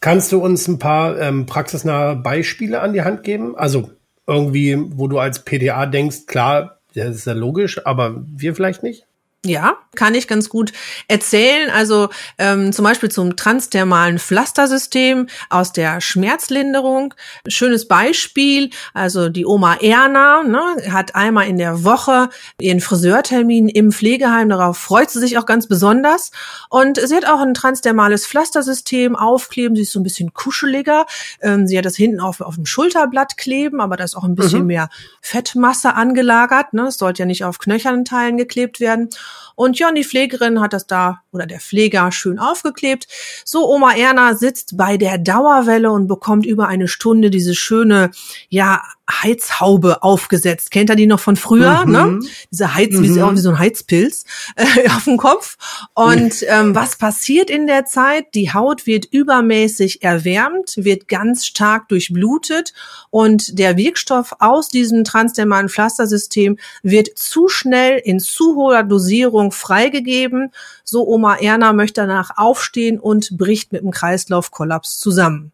[0.00, 3.56] Kannst du uns ein paar ähm, praxisnahe Beispiele an die Hand geben?
[3.56, 3.90] Also
[4.24, 9.08] irgendwie, wo du als PDA denkst, klar, das ist ja logisch, aber wir vielleicht nicht?
[9.46, 10.72] Ja, kann ich ganz gut
[11.06, 11.70] erzählen.
[11.70, 17.12] Also ähm, zum Beispiel zum transdermalen Pflastersystem aus der Schmerzlinderung.
[17.46, 18.70] Schönes Beispiel.
[18.94, 22.30] Also die Oma Erna ne, hat einmal in der Woche
[22.60, 24.48] ihren Friseurtermin im Pflegeheim.
[24.48, 26.30] Darauf freut sie sich auch ganz besonders.
[26.70, 29.76] Und sie hat auch ein transdermales Pflastersystem aufkleben.
[29.76, 31.04] Sie ist so ein bisschen kuscheliger.
[31.42, 34.34] Ähm, sie hat das hinten auf, auf dem Schulterblatt kleben, aber da ist auch ein
[34.34, 34.66] bisschen Mhm.
[34.68, 34.88] mehr
[35.20, 36.72] Fettmasse angelagert.
[36.72, 36.86] Ne?
[36.86, 39.10] Es sollte ja nicht auf knöchernen Teilen geklebt werden.
[39.54, 43.06] Und ja, und die Pflegerin hat das da oder der Pfleger schön aufgeklebt.
[43.44, 48.10] So, Oma Erna sitzt bei der Dauerwelle und bekommt über eine Stunde diese schöne,
[48.48, 50.70] ja, Heizhaube aufgesetzt.
[50.70, 51.84] Kennt ihr die noch von früher?
[51.84, 51.92] Mhm.
[51.92, 52.20] Ne?
[52.50, 53.22] Diese Heiz, wie, Mhm.
[53.22, 54.24] auch wie so ein Heizpilz
[54.56, 55.56] äh, auf dem Kopf.
[55.94, 58.34] Und ähm, was passiert in der Zeit?
[58.34, 62.72] Die Haut wird übermäßig erwärmt, wird ganz stark durchblutet
[63.10, 70.50] und der Wirkstoff aus diesem transdermalen Pflastersystem wird zu schnell in zu hoher Dosierung freigegeben.
[70.82, 75.53] So Oma Erna möchte danach aufstehen und bricht mit dem Kreislaufkollaps zusammen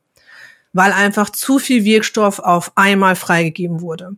[0.73, 4.17] weil einfach zu viel Wirkstoff auf einmal freigegeben wurde.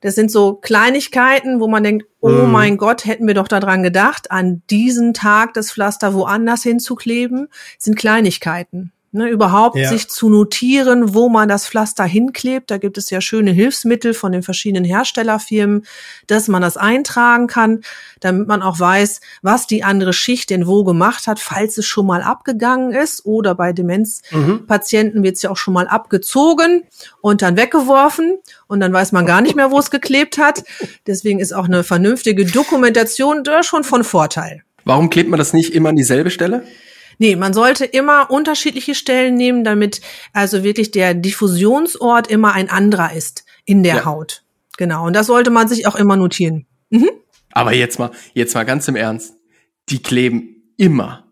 [0.00, 2.52] Das sind so Kleinigkeiten, wo man denkt, oh Mhm.
[2.52, 7.84] mein Gott, hätten wir doch daran gedacht, an diesen Tag das Pflaster woanders hinzukleben, Das
[7.84, 8.92] sind Kleinigkeiten.
[9.16, 9.90] Ne, überhaupt Ja.
[9.90, 12.68] sich zu notieren, wo man das Pflaster hinklebt.
[12.68, 15.86] Da gibt es ja schöne Hilfsmittel von den verschiedenen Herstellerfirmen,
[16.26, 17.82] dass man das eintragen kann,
[18.18, 22.06] damit man auch weiß, was die andere Schicht denn wo gemacht hat, falls es schon
[22.06, 23.24] mal abgegangen ist.
[23.24, 26.82] Oder bei Demenzpatienten wird es ja auch schon mal abgezogen
[27.20, 30.64] und dann weggeworfen und dann weiß man gar nicht mehr, wo es geklebt hat.
[31.06, 34.64] Deswegen ist auch eine vernünftige Dokumentation da schon von Vorteil.
[34.84, 36.64] Warum klebt man das nicht immer an dieselbe Stelle?
[37.18, 40.00] Nee, man sollte immer unterschiedliche Stellen nehmen, damit
[40.32, 44.04] also wirklich der Diffusionsort immer ein anderer ist in der Ja.
[44.04, 44.42] Haut.
[44.76, 45.06] Genau.
[45.06, 46.66] Und das sollte man sich auch immer notieren.
[47.52, 49.34] Aber jetzt mal, jetzt mal ganz im Ernst.
[49.88, 51.24] Die kleben immer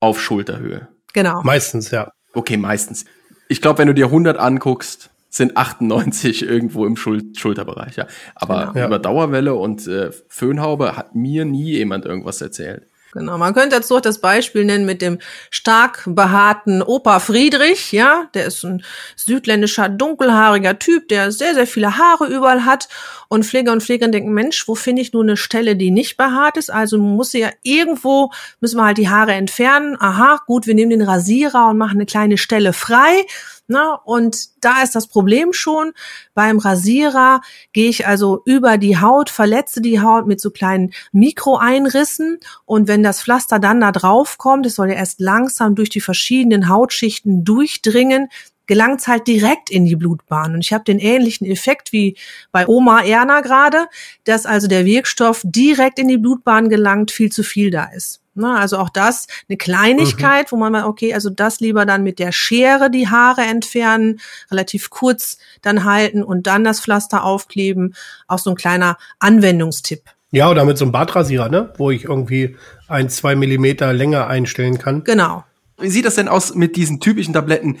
[0.00, 0.88] auf Schulterhöhe.
[1.14, 1.42] Genau.
[1.42, 2.10] Meistens, ja.
[2.34, 3.04] Okay, meistens.
[3.48, 7.96] Ich glaube, wenn du dir 100 anguckst, sind 98 irgendwo im Schul Schulterbereich.
[7.96, 8.06] Ja.
[8.34, 8.78] Aber Genau.
[8.78, 8.86] Ja.
[8.86, 12.86] über Dauerwelle und äh, Föhnhaube hat mir nie jemand irgendwas erzählt.
[13.12, 15.18] Genau, man könnte jetzt auch das Beispiel nennen mit dem
[15.50, 18.84] stark behaarten Opa Friedrich, ja, der ist ein
[19.16, 22.88] südländischer, dunkelhaariger Typ, der sehr, sehr viele Haare überall hat
[23.30, 26.56] und Pfleger und Pflegerinnen denken, Mensch, wo finde ich nur eine Stelle, die nicht behaart
[26.56, 26.68] ist?
[26.68, 29.96] Also muss sie ja irgendwo, müssen wir halt die Haare entfernen.
[30.00, 33.24] Aha, gut, wir nehmen den Rasierer und machen eine kleine Stelle frei.
[33.68, 35.92] Na, und da ist das Problem schon.
[36.34, 37.40] Beim Rasierer
[37.72, 42.40] gehe ich also über die Haut, verletze die Haut mit so kleinen Mikroeinrissen.
[42.64, 46.00] Und wenn das Pflaster dann da drauf kommt, es soll ja erst langsam durch die
[46.00, 48.28] verschiedenen Hautschichten durchdringen,
[48.70, 50.54] gelangt halt direkt in die Blutbahn.
[50.54, 52.16] Und ich habe den ähnlichen Effekt wie
[52.52, 53.88] bei Oma Erna gerade,
[54.22, 58.20] dass also der Wirkstoff direkt in die Blutbahn gelangt, viel zu viel da ist.
[58.36, 60.50] Ne, also auch das eine Kleinigkeit, mhm.
[60.52, 64.20] wo man mal, okay, also das lieber dann mit der Schere die Haare entfernen,
[64.52, 67.96] relativ kurz dann halten und dann das Pflaster aufkleben.
[68.28, 70.02] Auch so ein kleiner Anwendungstipp.
[70.30, 71.72] Ja, oder mit so einem Bartrasierer, ne?
[71.76, 72.54] Wo ich irgendwie
[72.86, 75.02] ein, zwei Millimeter länger einstellen kann.
[75.02, 75.42] Genau.
[75.76, 77.78] Wie sieht das denn aus mit diesen typischen Tabletten?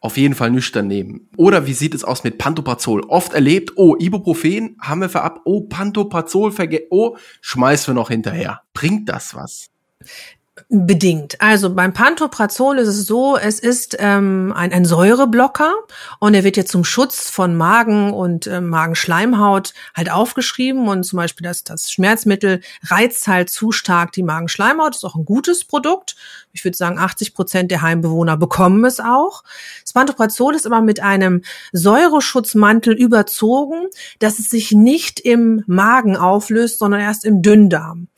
[0.00, 1.28] Auf jeden Fall nüchtern nehmen.
[1.36, 3.02] Oder wie sieht es aus mit Pantoprazol?
[3.08, 8.62] Oft erlebt, oh, Ibuprofen haben wir verab, oh, Pantoprazol verge, oh, schmeißen wir noch hinterher.
[8.74, 9.70] Bringt das was?
[10.70, 11.40] Bedingt.
[11.40, 15.72] Also beim Pantoprazol ist es so, es ist ähm, ein, ein Säureblocker
[16.18, 21.16] und er wird jetzt zum Schutz von Magen und äh, Magenschleimhaut halt aufgeschrieben und zum
[21.16, 26.16] Beispiel das, das Schmerzmittel reizt halt zu stark die Magenschleimhaut, ist auch ein gutes Produkt.
[26.52, 29.44] Ich würde sagen, 80 Prozent der Heimbewohner bekommen es auch.
[29.82, 33.86] Das Pantoprazol ist aber mit einem Säureschutzmantel überzogen,
[34.18, 38.08] dass es sich nicht im Magen auflöst, sondern erst im Dünndarm.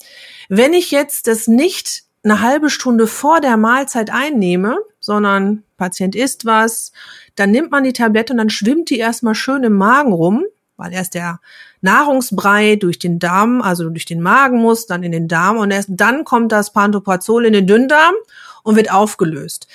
[0.49, 6.45] Wenn ich jetzt das nicht eine halbe Stunde vor der Mahlzeit einnehme, sondern Patient isst
[6.45, 6.93] was,
[7.37, 10.45] dann nimmt man die Tablette und dann schwimmt die erstmal schön im Magen rum,
[10.77, 11.41] weil erst der
[11.81, 15.89] Nahrungsbrei durch den Darm, also durch den Magen muss, dann in den Darm und erst
[15.93, 18.15] dann kommt das Pantoprazol in den Dünndarm
[18.63, 19.67] und wird aufgelöst.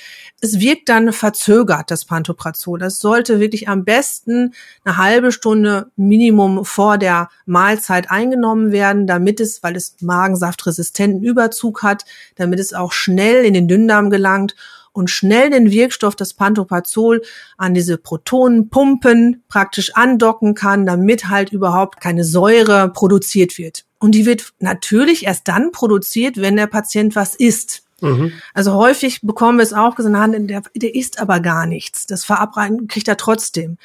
[0.41, 2.77] Es wirkt dann verzögert, das Pantoprazol.
[2.77, 9.39] Das sollte wirklich am besten eine halbe Stunde Minimum vor der Mahlzeit eingenommen werden, damit
[9.39, 14.55] es, weil es magensaftresistenten Überzug hat, damit es auch schnell in den Dünndarm gelangt
[14.95, 17.21] und schnell den Wirkstoff, das Pantoprazol,
[17.57, 23.85] an diese Protonenpumpen praktisch andocken kann, damit halt überhaupt keine Säure produziert wird.
[23.99, 27.84] Und die wird natürlich erst dann produziert, wenn der Patient was isst.
[28.05, 28.31] Mhm.
[28.53, 30.15] Also häufig bekommen wir es auch gesagt,
[30.49, 32.05] der, der isst aber gar nichts.
[32.05, 33.77] Das Verabreichen kriegt er trotzdem.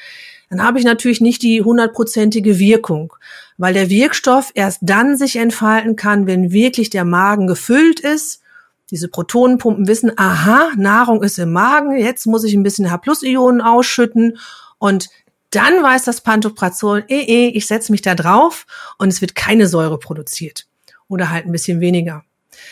[0.49, 3.13] Dann habe ich natürlich nicht die hundertprozentige Wirkung,
[3.57, 8.41] weil der Wirkstoff erst dann sich entfalten kann, wenn wirklich der Magen gefüllt ist.
[8.91, 14.37] Diese Protonenpumpen wissen, aha, Nahrung ist im Magen, jetzt muss ich ein bisschen H-Plus-Ionen ausschütten
[14.77, 15.09] und
[15.51, 18.65] dann weiß das Pantoprazol, eh, eh, ich setze mich da drauf
[18.97, 20.67] und es wird keine Säure produziert
[21.07, 22.23] oder halt ein bisschen weniger.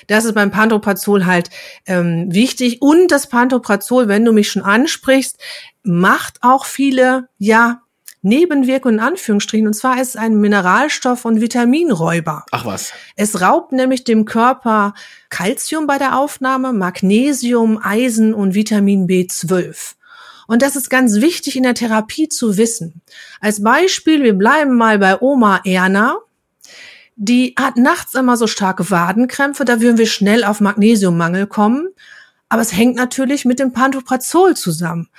[0.08, 1.50] Das ist beim Pantoprazol halt
[1.86, 2.82] ähm, wichtig.
[2.82, 5.38] Und das Pantoprazol, wenn du mich schon ansprichst,
[5.84, 7.82] macht auch viele, ja,
[8.22, 9.68] Nebenwirkungen in Anführungsstrichen.
[9.68, 12.46] Und zwar ist es ein Mineralstoff- und Vitaminräuber.
[12.52, 12.92] Ach was.
[13.16, 14.94] Es raubt nämlich dem Körper
[15.30, 19.96] Calcium bei der Aufnahme, Magnesium, Eisen und Vitamin B12.
[20.48, 23.02] Und das ist ganz wichtig in der Therapie zu wissen.
[23.40, 26.18] Als Beispiel, wir bleiben mal bei Oma Erna
[27.22, 31.90] die hat nachts immer so starke Wadenkrämpfe, da würden wir schnell auf Magnesiummangel kommen.
[32.48, 35.10] Aber es hängt natürlich mit dem Pantoprazol zusammen.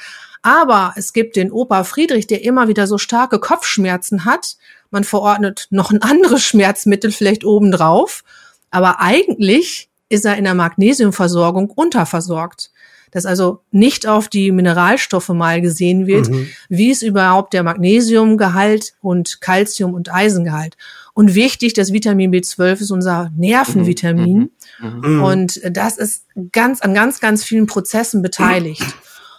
[0.40, 4.56] Aber es gibt den Opa Friedrich, der immer wieder so starke Kopfschmerzen hat.
[4.90, 8.24] Man verordnet noch ein anderes Schmerzmittel vielleicht obendrauf.
[8.70, 12.70] Aber eigentlich ist er in der Magnesiumversorgung unterversorgt
[13.10, 16.48] dass also nicht auf die Mineralstoffe mal gesehen wird, mhm.
[16.68, 20.76] wie ist überhaupt der Magnesiumgehalt und Calcium- und Eisengehalt.
[21.20, 24.52] Und wichtig, das Vitamin B12 ist unser Nervenvitamin.
[24.78, 25.00] Mhm.
[25.04, 25.22] Mhm.
[25.22, 28.82] Und das ist ganz, an ganz, ganz vielen Prozessen beteiligt.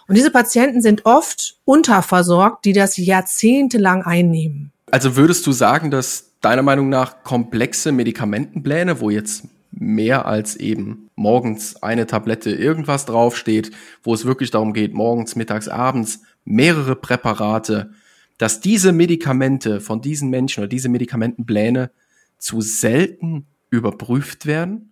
[0.06, 4.70] Und diese Patienten sind oft unterversorgt, die das jahrzehntelang einnehmen.
[4.92, 11.10] Also würdest du sagen, dass deiner Meinung nach komplexe Medikamentenpläne, wo jetzt mehr als eben
[11.16, 13.72] morgens eine Tablette irgendwas draufsteht,
[14.04, 17.90] wo es wirklich darum geht, morgens, mittags, abends mehrere Präparate,
[18.38, 21.90] dass diese Medikamente von diesen Menschen oder diese Medikamentenpläne
[22.38, 24.91] zu selten überprüft werden?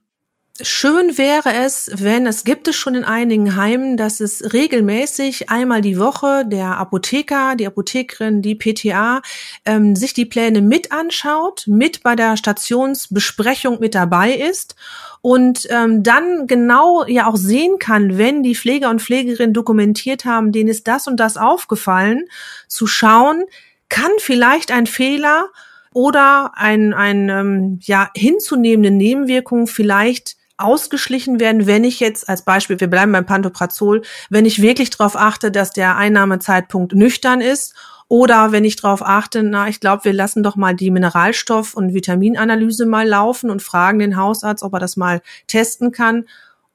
[0.62, 5.80] Schön wäre es, wenn es gibt es schon in einigen Heimen, dass es regelmäßig einmal
[5.80, 9.22] die Woche der Apotheker, die Apothekerin, die PTA
[9.64, 14.76] ähm, sich die Pläne mit anschaut, mit bei der Stationsbesprechung mit dabei ist
[15.22, 20.52] und ähm, dann genau ja auch sehen kann, wenn die Pfleger und Pflegerinnen dokumentiert haben,
[20.52, 22.24] denen ist das und das aufgefallen,
[22.68, 23.44] zu schauen,
[23.88, 25.48] kann vielleicht ein Fehler
[25.94, 32.80] oder ein, ein ähm, ja, hinzunehmende Nebenwirkung vielleicht ausgeschlichen werden, wenn ich jetzt als Beispiel,
[32.80, 37.74] wir bleiben beim Pantoprazol, wenn ich wirklich darauf achte, dass der Einnahmezeitpunkt nüchtern ist
[38.08, 41.94] oder wenn ich darauf achte, na, ich glaube, wir lassen doch mal die Mineralstoff- und
[41.94, 46.24] Vitaminanalyse mal laufen und fragen den Hausarzt, ob er das mal testen kann.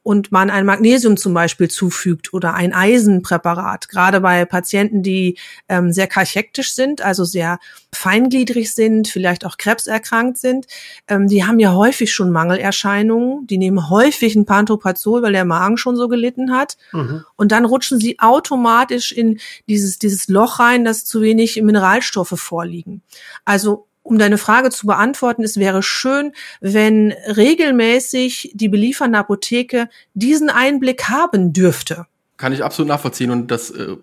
[0.06, 5.36] Und man ein Magnesium zum Beispiel zufügt oder ein Eisenpräparat, gerade bei Patienten, die
[5.68, 7.58] ähm, sehr kachektisch sind, also sehr
[7.92, 10.68] feingliedrig sind, vielleicht auch krebserkrankt sind,
[11.08, 15.78] ähm, die haben ja häufig schon Mangelerscheinungen, die nehmen häufig ein Pantoprazol, weil der Magen
[15.78, 17.26] schon so gelitten hat mhm.
[17.36, 23.02] und dann rutschen sie automatisch in dieses, dieses Loch rein, dass zu wenig Mineralstoffe vorliegen.
[23.44, 30.50] Also um deine Frage zu beantworten, es wäre schön, wenn regelmäßig die beliefernde Apotheke diesen
[30.50, 32.06] Einblick haben dürfte.
[32.38, 33.98] Kann ich absolut nachvollziehen und das äh,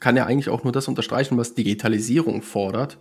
[0.00, 2.98] kann ja eigentlich auch nur das unterstreichen, was Digitalisierung fordert.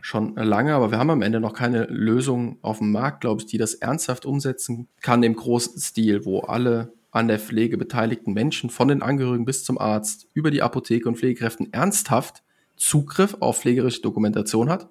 [0.00, 3.46] Schon lange, aber wir haben am Ende noch keine Lösung auf dem Markt, glaube ich,
[3.48, 8.70] die das ernsthaft umsetzen kann im großen Stil, wo alle an der Pflege beteiligten Menschen,
[8.70, 12.44] von den Angehörigen bis zum Arzt, über die Apotheke und Pflegekräften ernsthaft
[12.76, 14.88] Zugriff auf pflegerische Dokumentation hat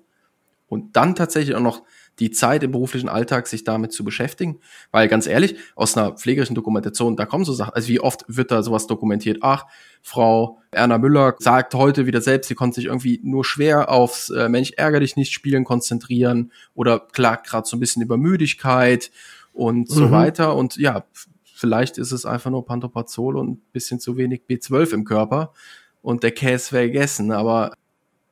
[0.67, 1.83] und dann tatsächlich auch noch
[2.19, 4.59] die Zeit im beruflichen Alltag, sich damit zu beschäftigen.
[4.91, 8.51] Weil ganz ehrlich, aus einer pflegerischen Dokumentation, da kommen so Sachen, also wie oft wird
[8.51, 9.39] da sowas dokumentiert?
[9.41, 9.65] Ach,
[10.01, 14.49] Frau Erna Müller sagt heute wieder selbst, sie konnte sich irgendwie nur schwer aufs äh,
[14.49, 19.11] Mensch ärger dich nicht spielen konzentrieren oder klagt gerade so ein bisschen über Müdigkeit
[19.53, 19.93] und mhm.
[19.93, 20.55] so weiter.
[20.55, 21.05] Und ja,
[21.43, 25.53] vielleicht ist es einfach nur Pantoprazol und ein bisschen zu wenig B12 im Körper
[26.01, 27.73] und der Käse wäre gegessen, aber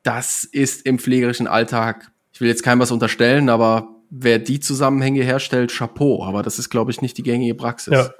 [0.02, 5.24] das ist im pflegerischen Alltag ich will jetzt keinem was unterstellen, aber wer die Zusammenhänge
[5.24, 6.22] herstellt, Chapeau.
[6.22, 7.94] Aber das ist, glaube ich, nicht die gängige Praxis.
[7.94, 8.10] Ja.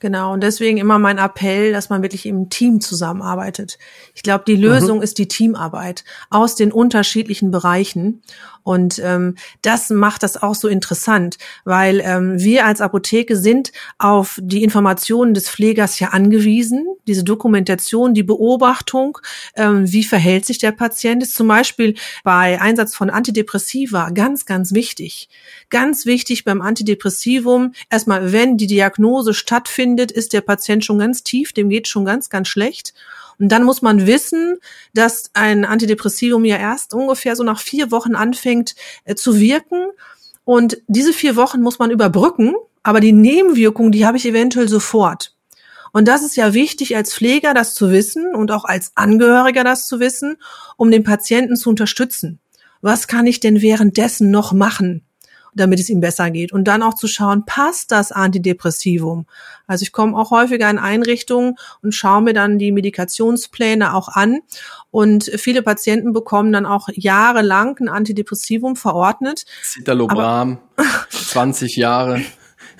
[0.00, 3.78] Genau, und deswegen immer mein Appell, dass man wirklich im Team zusammenarbeitet.
[4.14, 5.02] Ich glaube, die Lösung mhm.
[5.02, 8.20] ist die Teamarbeit aus den unterschiedlichen Bereichen.
[8.66, 14.40] Und ähm, das macht das auch so interessant, weil ähm, wir als Apotheke sind auf
[14.42, 16.84] die Informationen des Pflegers ja angewiesen.
[17.06, 19.18] Diese Dokumentation, die Beobachtung,
[19.54, 24.74] ähm, wie verhält sich der Patient, ist zum Beispiel bei Einsatz von Antidepressiva ganz, ganz
[24.74, 25.28] wichtig.
[25.70, 31.52] Ganz wichtig beim Antidepressivum, erstmal, wenn die Diagnose stattfindet, ist der Patient schon ganz tief,
[31.52, 32.94] dem geht schon ganz, ganz schlecht.
[33.38, 34.58] Und dann muss man wissen,
[34.94, 39.86] dass ein Antidepressivum ja erst ungefähr so nach vier Wochen anfängt äh, zu wirken.
[40.44, 45.34] Und diese vier Wochen muss man überbrücken, aber die Nebenwirkungen, die habe ich eventuell sofort.
[45.92, 49.88] Und das ist ja wichtig als Pfleger, das zu wissen und auch als Angehöriger das
[49.88, 50.36] zu wissen,
[50.76, 52.38] um den Patienten zu unterstützen.
[52.82, 55.05] Was kann ich denn währenddessen noch machen?
[55.56, 56.52] Damit es ihm besser geht.
[56.52, 59.26] Und dann auch zu schauen, passt das Antidepressivum?
[59.66, 64.40] Also ich komme auch häufiger in Einrichtungen und schaue mir dann die Medikationspläne auch an.
[64.90, 69.44] Und viele Patienten bekommen dann auch jahrelang ein Antidepressivum verordnet.
[69.62, 70.58] Citalopram,
[71.10, 72.22] 20 Jahre.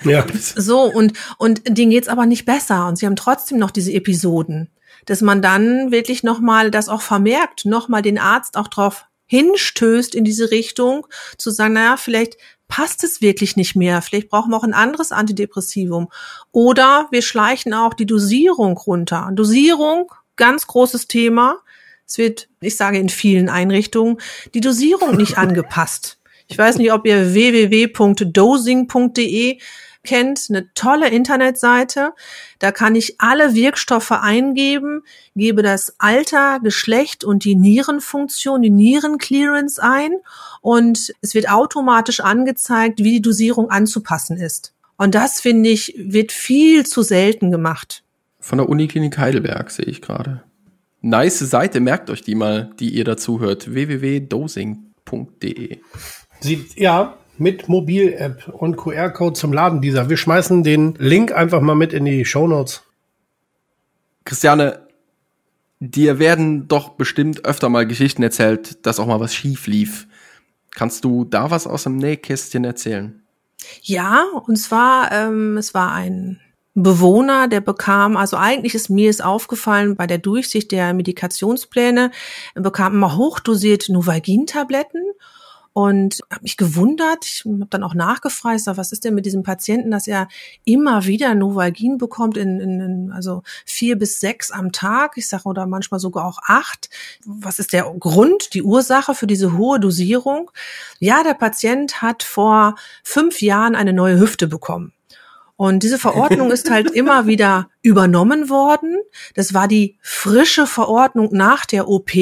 [0.03, 0.25] Ja.
[0.55, 2.87] So, und, und denen geht's aber nicht besser.
[2.87, 4.69] Und sie haben trotzdem noch diese Episoden
[5.05, 10.23] dass man dann wirklich nochmal das auch vermerkt, nochmal den Arzt auch drauf hinstößt in
[10.23, 11.05] diese Richtung,
[11.37, 14.01] zu sagen, naja, vielleicht passt es wirklich nicht mehr.
[14.01, 16.09] Vielleicht brauchen wir auch ein anderes Antidepressivum.
[16.51, 19.29] Oder wir schleichen auch die Dosierung runter.
[19.33, 21.59] Dosierung, ganz großes Thema.
[22.05, 24.17] Es wird, ich sage in vielen Einrichtungen,
[24.53, 26.19] die Dosierung nicht angepasst.
[26.47, 29.59] Ich weiß nicht, ob ihr www.dosing.de
[30.07, 32.13] kennt, eine tolle Internetseite.
[32.57, 35.03] Da kann ich alle Wirkstoffe eingeben,
[35.35, 40.13] gebe das Alter, Geschlecht und die Nierenfunktion, die Nierenclearance ein
[40.61, 44.73] und es wird automatisch angezeigt, wie die Dosierung anzupassen ist.
[44.97, 48.03] Und das, finde ich, wird viel zu selten gemacht.
[48.39, 50.43] Von der Uniklinik Heidelberg sehe ich gerade.
[51.01, 53.73] Nice Seite, merkt euch die mal, die ihr dazu hört.
[53.73, 55.77] www.dosing.de.
[56.39, 60.09] Sieht, ja, mit Mobil-App und QR-Code zum Laden dieser.
[60.09, 62.83] Wir schmeißen den Link einfach mal mit in die Show Notes.
[64.25, 64.87] Christiane,
[65.79, 70.07] dir werden doch bestimmt öfter mal Geschichten erzählt, dass auch mal was schief lief.
[70.71, 73.23] Kannst du da was aus dem Nähkästchen erzählen?
[73.81, 76.39] Ja, und zwar, ähm, es war ein
[76.75, 82.11] Bewohner, der bekam, also eigentlich ist mir es aufgefallen bei der Durchsicht der Medikationspläne,
[82.53, 85.01] bekam immer hochdosiert Novalgin-Tabletten
[85.77, 87.23] und habe mich gewundert.
[87.23, 90.27] Ich habe dann auch nachgefragt, sag, was ist denn mit diesem Patienten, dass er
[90.65, 95.17] immer wieder Novalgin bekommt, in, in, in also vier bis sechs am Tag.
[95.17, 96.89] Ich sage oder manchmal sogar auch acht.
[97.27, 100.49] Was ist der Grund, die Ursache für diese hohe Dosierung?
[100.97, 104.93] Ja, der Patient hat vor fünf Jahren eine neue Hüfte bekommen.
[105.57, 108.97] Und diese Verordnung ist halt immer wieder übernommen worden.
[109.35, 112.15] Das war die frische Verordnung nach der OP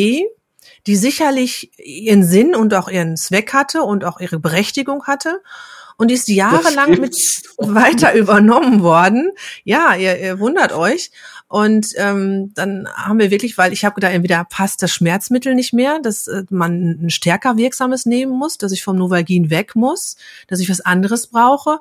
[0.87, 5.41] die sicherlich ihren Sinn und auch ihren Zweck hatte und auch ihre Berechtigung hatte
[5.97, 7.15] und die ist jahrelang mit
[7.57, 9.31] weiter übernommen worden.
[9.63, 11.11] Ja, ihr, ihr wundert euch.
[11.47, 15.73] Und ähm, dann haben wir wirklich, weil ich habe gedacht, entweder passt das Schmerzmittel nicht
[15.73, 20.17] mehr, dass äh, man ein stärker wirksames nehmen muss, dass ich vom Novalgin weg muss,
[20.47, 21.79] dass ich was anderes brauche.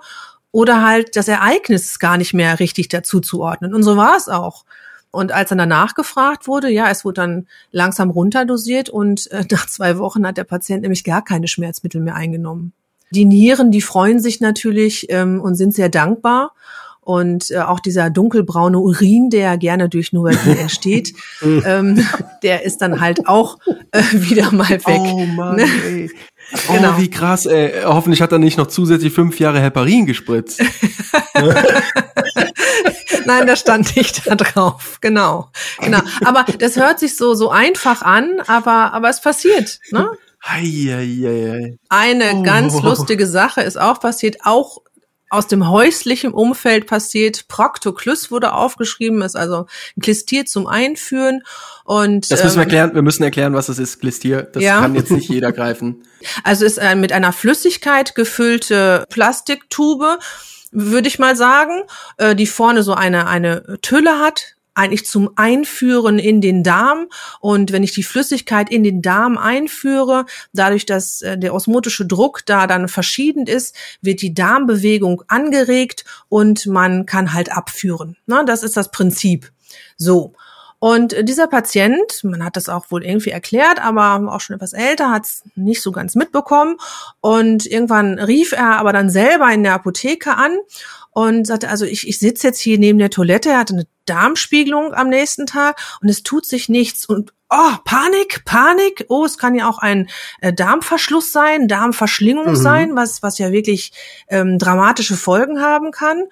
[0.52, 3.74] oder halt das Ereignis gar nicht mehr richtig dazu zu ordnen.
[3.74, 4.64] Und so war es auch.
[5.14, 9.66] Und als dann danach gefragt wurde, ja, es wurde dann langsam runterdosiert und äh, nach
[9.66, 12.72] zwei Wochen hat der Patient nämlich gar keine Schmerzmittel mehr eingenommen.
[13.10, 16.52] Die Nieren, die freuen sich natürlich ähm, und sind sehr dankbar.
[17.00, 21.12] Und äh, auch dieser dunkelbraune Urin, der gerne durch Novalgin entsteht,
[21.42, 22.02] ähm,
[22.42, 23.58] der ist dann halt auch
[23.92, 24.82] äh, wieder mal weg.
[25.00, 25.66] Oh Mann, Ne?
[25.86, 26.10] ey.
[26.68, 26.98] Oh, Genau.
[26.98, 27.72] wie krass, ey.
[27.84, 30.60] Hoffentlich hat er nicht noch zusätzlich fünf Jahre Heparin gespritzt.
[33.26, 34.98] Nein, da stand nicht da drauf.
[35.00, 35.50] Genau.
[35.80, 36.00] Genau.
[36.24, 40.08] Aber das hört sich so, so einfach an, aber, aber es passiert, ne?
[40.46, 41.78] Eieiei.
[41.88, 42.42] Eine Oh.
[42.42, 44.78] ganz lustige Sache ist auch passiert, auch
[45.30, 47.48] aus dem häuslichen Umfeld passiert.
[47.48, 49.66] Proctoclus wurde aufgeschrieben, ist also
[49.96, 51.42] ein Klistier zum Einführen.
[51.84, 54.42] Und Das müssen wir ähm, erklären, wir müssen erklären, was das ist, Glistier.
[54.42, 54.80] Das Ja.
[54.80, 56.04] kann jetzt nicht jeder greifen.
[56.44, 60.18] Also ist ein mit einer Flüssigkeit gefüllte Plastiktube,
[60.74, 61.82] würde ich mal sagen,
[62.18, 67.06] äh, die vorne so eine, eine Tülle hat, eigentlich zum Einführen in den Darm.
[67.40, 72.44] Und wenn ich die Flüssigkeit in den Darm einführe, dadurch, dass äh, der osmotische Druck
[72.44, 78.16] da dann verschieden ist, wird die Darmbewegung angeregt und man kann halt abführen.
[78.26, 79.50] Na, das ist das Prinzip.
[79.96, 80.34] So.
[80.86, 85.10] Und dieser Patient, man hat das auch wohl irgendwie erklärt, aber auch schon etwas älter,
[85.10, 86.76] hat es nicht so ganz mitbekommen.
[87.22, 90.58] Und irgendwann rief er aber dann selber in der Apotheke an
[91.10, 94.92] und sagte, also ich, ich sitze jetzt hier neben der Toilette, er hatte eine Darmspiegelung
[94.92, 97.06] am nächsten Tag und es tut sich nichts.
[97.06, 99.06] Und oh, Panik, Panik.
[99.08, 100.10] Oh, es kann ja auch ein
[100.42, 102.56] äh, Darmverschluss sein, Darmverschlingung Mhm.
[102.56, 103.92] sein, was, was ja wirklich
[104.28, 106.24] ähm, dramatische Folgen haben kann.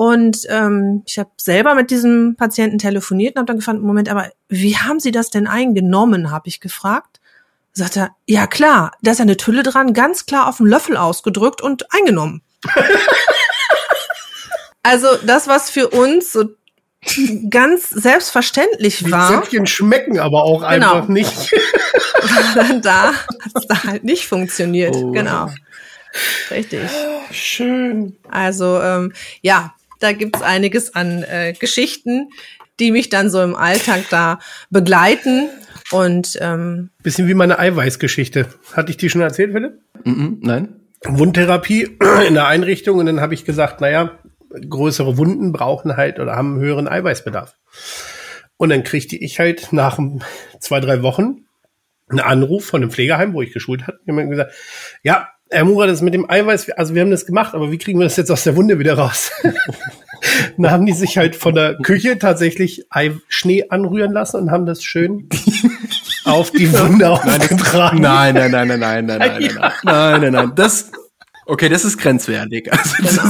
[0.00, 4.32] Und ähm, ich habe selber mit diesem Patienten telefoniert und habe dann gefragt, Moment, aber
[4.48, 7.20] wie haben Sie das denn eingenommen, habe ich gefragt.
[7.74, 11.60] Sagt er, ja klar, da ist eine Tülle dran, ganz klar auf den Löffel ausgedrückt
[11.60, 12.40] und eingenommen.
[14.82, 16.46] also das, was für uns so
[17.50, 21.12] ganz selbstverständlich Die war, Zäpfchen schmecken aber auch einfach Genau.
[21.12, 21.52] nicht.
[22.82, 24.96] da hat es da halt nicht funktioniert.
[24.96, 25.10] Oh.
[25.10, 25.50] Genau.
[26.50, 26.88] Richtig.
[27.30, 28.16] Schön.
[28.30, 32.30] Also ähm, ja, da gibt's einiges an äh, Geschichten,
[32.80, 34.38] die mich dann so im Alltag da
[34.70, 35.48] begleiten.
[35.92, 38.46] Und ähm, Bisschen wie meine Eiweißgeschichte.
[38.72, 39.74] Hatte ich die schon erzählt, Philipp?
[40.04, 40.76] Mhm, nein?
[41.04, 44.18] Wundtherapie in der Einrichtung und dann habe ich gesagt, naja,
[44.68, 47.56] größere Wunden brauchen halt oder haben einen höheren Eiweißbedarf.
[48.56, 49.98] Und dann kriegte ich halt nach
[50.60, 51.46] zwei, drei Wochen
[52.08, 54.00] einen Anruf von einem Pflegeheim, wo ich geschult hatte.
[54.04, 54.52] Jemand hat gesagt,
[55.02, 57.98] ja, Herr Murat, das mit dem Eiweiß, also wir haben das gemacht, aber wie kriegen
[57.98, 59.32] wir das jetzt aus der Wunde wieder raus?
[60.56, 64.64] dann haben die sich halt von der Küche tatsächlich Ei Schnee anrühren lassen und haben
[64.64, 65.28] das schön
[66.24, 68.00] auf die Wunde aufgetragen.
[68.00, 70.52] Nein, nein, nein, nein, nein, nein, nein, nein, nein, nein, nein, nein.
[70.54, 70.92] Das,
[71.46, 72.70] okay, das ist grenzwertig.
[72.72, 73.20] Also, das,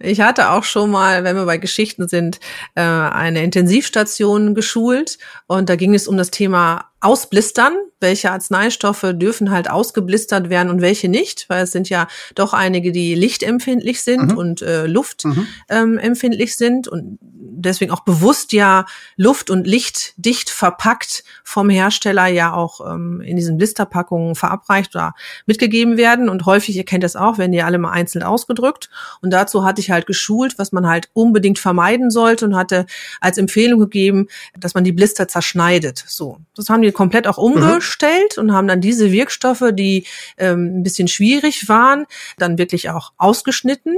[0.00, 2.40] ich hatte auch schon mal, wenn wir bei Geschichten sind,
[2.74, 5.18] äh, eine Intensivstation geschult.
[5.46, 7.74] Und da ging es um das Thema Ausblistern.
[8.00, 11.46] Welche Arzneistoffe dürfen halt ausgeblistert werden und welche nicht?
[11.48, 16.88] Weil es sind ja doch einige, die lichtempfindlich sind und äh, luftempfindlich ähm, empfindlich sind
[16.88, 18.86] und deswegen auch bewusst ja
[19.16, 25.14] Luft und Licht dicht verpackt vom Hersteller ja auch ähm, in diesen Blisterpackungen verabreicht oder
[25.46, 26.28] mitgegeben werden.
[26.28, 28.90] Und häufig, ihr kennt das auch, werden die alle mal einzeln ausgedrückt.
[29.20, 32.86] Und dazu hatte ich halt geschult, was man halt unbedingt vermeiden sollte und hatte
[33.20, 34.28] als Empfehlung gegeben,
[34.58, 36.04] dass man die Blister zerschneidet.
[36.06, 40.06] So, das haben die komplett auch umgestellt und haben dann diese Wirkstoffe, die
[40.38, 42.06] ähm, ein bisschen schwierig waren,
[42.38, 43.96] dann wirklich auch ausgeschnitten.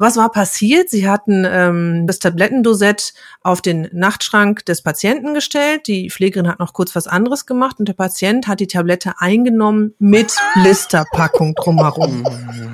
[0.00, 0.88] Was war passiert?
[0.88, 3.12] Sie hatten ähm, das Tablettendosett
[3.42, 5.88] auf den Nachtschrank des Patienten gestellt.
[5.88, 9.94] Die Pflegerin hat noch kurz was anderes gemacht und der Patient hat die Tablette eingenommen
[9.98, 12.24] mit Blisterpackung drumherum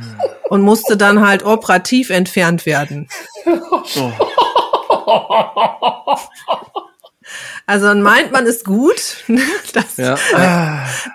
[0.51, 3.09] und musste dann halt operativ entfernt werden.
[7.67, 9.25] Also dann meint man ist gut,
[9.73, 10.17] dass, ja.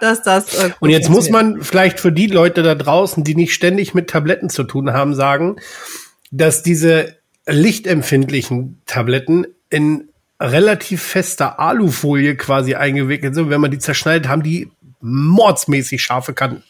[0.02, 0.54] dass das.
[0.54, 3.94] Äh, gut Und jetzt muss man vielleicht für die Leute da draußen, die nicht ständig
[3.94, 5.58] mit Tabletten zu tun haben, sagen,
[6.32, 10.10] dass diese lichtempfindlichen Tabletten in
[10.40, 13.50] relativ fester Alufolie quasi eingewickelt sind.
[13.50, 16.64] Wenn man die zerschneidet, haben die mordsmäßig scharfe Kanten.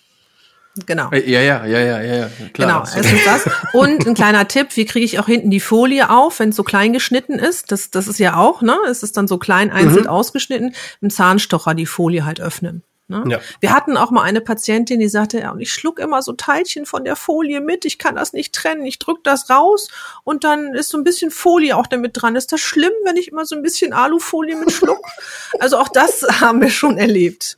[0.85, 1.09] Genau.
[1.11, 2.83] Ja, ja, ja, ja, ja, ja, klar.
[2.83, 3.49] Genau, es ist das.
[3.73, 6.63] Und ein kleiner Tipp, wie kriege ich auch hinten die Folie auf, wenn es so
[6.63, 7.71] klein geschnitten ist?
[7.71, 8.77] Das, das ist ja auch, ne?
[8.89, 12.83] Es ist dann so klein einzeln ausgeschnitten, mit dem Zahnstocher die Folie halt öffnen.
[13.11, 13.23] Ne?
[13.27, 13.39] Ja.
[13.59, 16.85] Wir hatten auch mal eine Patientin, die sagte, ja, und ich schluck immer so Teilchen
[16.85, 19.89] von der Folie mit, ich kann das nicht trennen, ich drück das raus
[20.23, 22.35] und dann ist so ein bisschen Folie auch damit dran.
[22.37, 24.99] Ist das schlimm, wenn ich immer so ein bisschen Alufolie mitschluck?
[25.59, 27.57] also auch das haben wir schon erlebt.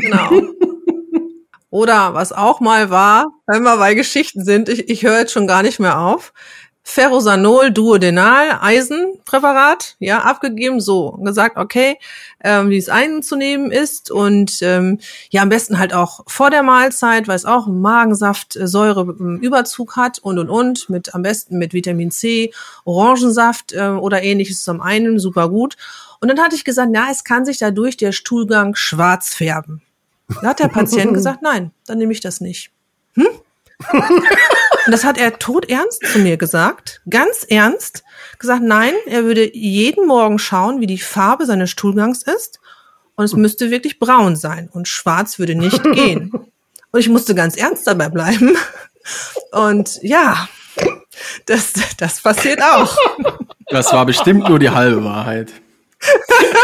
[0.00, 0.30] genau.
[1.70, 5.46] Oder was auch mal war, wenn wir bei Geschichten sind, ich, ich höre jetzt schon
[5.46, 6.32] gar nicht mehr auf.
[6.82, 11.98] Ferrosanol Duodenal Eisenpräparat, ja, abgegeben, so gesagt, okay,
[12.42, 14.98] ähm, wie es einzunehmen ist und ähm,
[15.30, 19.38] ja, am besten halt auch vor der Mahlzeit, weil es auch Magensaft, äh, Säure ähm,
[19.40, 22.52] Überzug hat und und und mit am besten mit Vitamin C,
[22.84, 25.76] Orangensaft äh, oder ähnliches zum einen super gut.
[26.20, 29.82] Und dann hatte ich gesagt, na, es kann sich dadurch der Stuhlgang schwarz färben.
[30.42, 32.70] Da hat der Patient gesagt, nein, dann nehme ich das nicht.
[33.14, 33.28] Hm?
[33.92, 38.04] Und das hat er todernst zu mir gesagt, ganz ernst,
[38.38, 42.60] gesagt, nein, er würde jeden Morgen schauen, wie die Farbe seines Stuhlgangs ist.
[43.16, 44.68] Und es müsste wirklich braun sein.
[44.72, 46.32] Und schwarz würde nicht gehen.
[46.92, 48.56] Und ich musste ganz ernst dabei bleiben.
[49.52, 50.48] Und ja,
[51.46, 52.96] das, das passiert auch.
[53.68, 55.52] Das war bestimmt nur die halbe Wahrheit.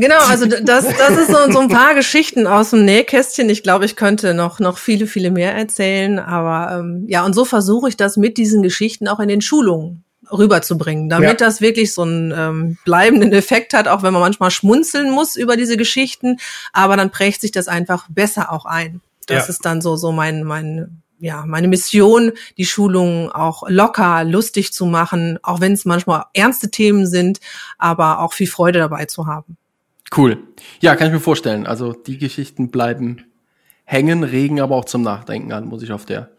[0.00, 3.50] Genau, also das, das ist so, so ein paar Geschichten aus dem Nähkästchen.
[3.50, 6.18] Ich glaube, ich könnte noch, noch viele, viele mehr erzählen.
[6.18, 10.04] Aber ähm, ja, und so versuche ich das mit diesen Geschichten auch in den Schulungen
[10.32, 11.46] rüberzubringen, damit ja.
[11.46, 15.56] das wirklich so einen ähm, bleibenden Effekt hat, auch wenn man manchmal schmunzeln muss über
[15.56, 16.38] diese Geschichten,
[16.72, 19.00] aber dann prägt sich das einfach besser auch ein.
[19.26, 19.50] Das ja.
[19.50, 24.86] ist dann so so mein mein ja, meine Mission, die Schulungen auch locker, lustig zu
[24.86, 27.40] machen, auch wenn es manchmal ernste Themen sind,
[27.76, 29.58] aber auch viel Freude dabei zu haben.
[30.16, 30.38] Cool.
[30.80, 31.66] Ja, kann ich mir vorstellen.
[31.66, 33.24] Also die Geschichten bleiben
[33.84, 36.30] hängen, regen aber auch zum Nachdenken an, muss ich auf der,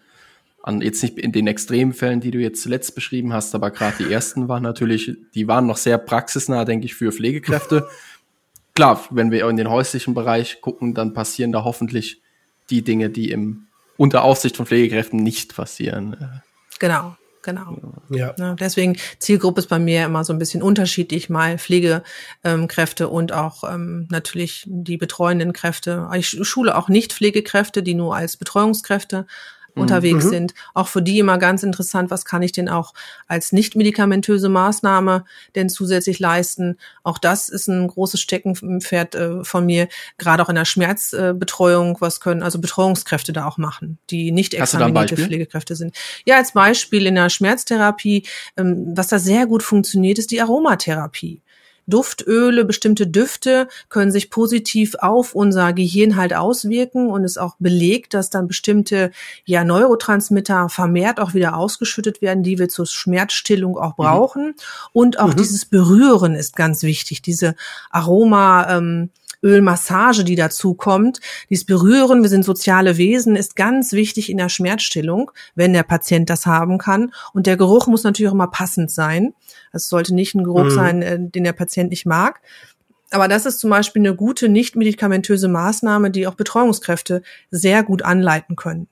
[0.64, 4.12] an jetzt nicht in den Extremfällen, die du jetzt zuletzt beschrieben hast, aber gerade die
[4.12, 7.88] ersten waren natürlich, die waren noch sehr praxisnah, denke ich, für Pflegekräfte.
[8.76, 12.22] Klar, wenn wir in den häuslichen Bereich gucken, dann passieren da hoffentlich
[12.70, 13.68] die Dinge, die im
[13.98, 16.42] unter Aufsicht von Pflegekräften nicht passieren.
[16.80, 17.16] Genau.
[17.44, 17.78] Genau.
[18.10, 18.34] Ja.
[18.38, 18.56] ja.
[18.56, 24.08] Deswegen Zielgruppe ist bei mir immer so ein bisschen unterschiedlich, mal Pflegekräfte und auch ähm,
[24.10, 26.10] natürlich die betreuenden Kräfte.
[26.16, 29.26] Ich schule auch nicht Pflegekräfte, die nur als Betreuungskräfte
[29.76, 30.30] unterwegs mhm.
[30.30, 30.54] sind.
[30.74, 32.94] Auch für die immer ganz interessant, was kann ich denn auch
[33.28, 36.78] als nicht medikamentöse Maßnahme denn zusätzlich leisten?
[37.04, 42.20] Auch das ist ein großes Steckenpferd äh, von mir, gerade auch in der Schmerzbetreuung, was
[42.20, 45.96] können also Betreuungskräfte da auch machen, die nicht examinierte Pflegekräfte sind.
[46.26, 51.42] Ja, als Beispiel in der Schmerztherapie, ähm, was da sehr gut funktioniert, ist die Aromatherapie.
[51.88, 58.14] Duftöle, bestimmte Düfte können sich positiv auf unser Gehirn halt auswirken und ist auch belegt,
[58.14, 59.12] dass dann bestimmte
[59.46, 64.04] ja Neurotransmitter vermehrt auch wieder ausgeschüttet werden, die wir zur Schmerzstillung auch mhm.
[64.04, 64.46] brauchen.
[64.48, 64.56] Mhm.
[64.94, 65.38] Und auch mhm.
[65.38, 67.56] dieses Berühren ist ganz wichtig, diese
[67.90, 68.78] Aroma.
[68.78, 69.10] Ähm,
[69.44, 71.20] Ölmassage, die dazu kommt.
[71.50, 76.30] Dieses Berühren, wir sind soziale Wesen, ist ganz wichtig in der Schmerzstillung, wenn der Patient
[76.30, 77.12] das haben kann.
[77.34, 79.34] Und der Geruch muss natürlich auch immer passend sein.
[79.72, 80.72] Es sollte nicht ein Geruch mhm.
[80.72, 82.42] sein, äh, den der Patient nicht mag.
[83.12, 88.04] Aber das ist zum Beispiel eine gute, nicht medikamentöse Maßnahme, die auch Betreuungskräfte sehr gut
[88.04, 88.88] anleiten können.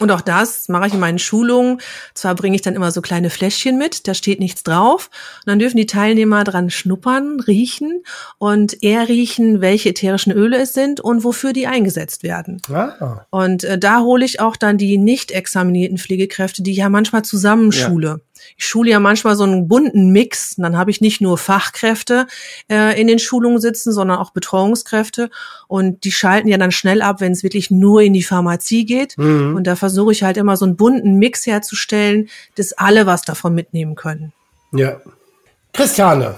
[0.00, 1.78] Und auch das mache ich in meinen Schulungen.
[2.14, 5.08] Zwar bringe ich dann immer so kleine Fläschchen mit, da steht nichts drauf.
[5.44, 8.02] Und dann dürfen die Teilnehmer dran schnuppern, riechen
[8.38, 12.60] und eher riechen, welche ätherischen Öle es sind und wofür die eingesetzt werden.
[12.72, 13.24] Ah.
[13.30, 17.24] Und äh, da hole ich auch dann die nicht examinierten Pflegekräfte, die ich ja manchmal
[17.24, 18.08] zusammenschule.
[18.08, 18.18] Ja
[18.56, 20.56] ich schule ja manchmal so einen bunten Mix.
[20.56, 22.26] Und dann habe ich nicht nur Fachkräfte
[22.70, 25.30] äh, in den Schulungen sitzen, sondern auch Betreuungskräfte.
[25.68, 29.16] Und die schalten ja dann schnell ab, wenn es wirklich nur in die Pharmazie geht.
[29.18, 29.54] Mhm.
[29.56, 33.54] Und da versuche ich halt immer so einen bunten Mix herzustellen, dass alle was davon
[33.54, 34.32] mitnehmen können.
[34.72, 35.00] Ja.
[35.72, 36.36] Christiane,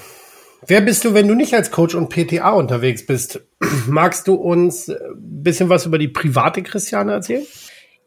[0.67, 3.41] wer bist du, wenn du nicht als Coach und PTA unterwegs bist?
[3.87, 4.97] Magst du uns ein
[5.43, 7.47] bisschen was über die private Christiane erzählen?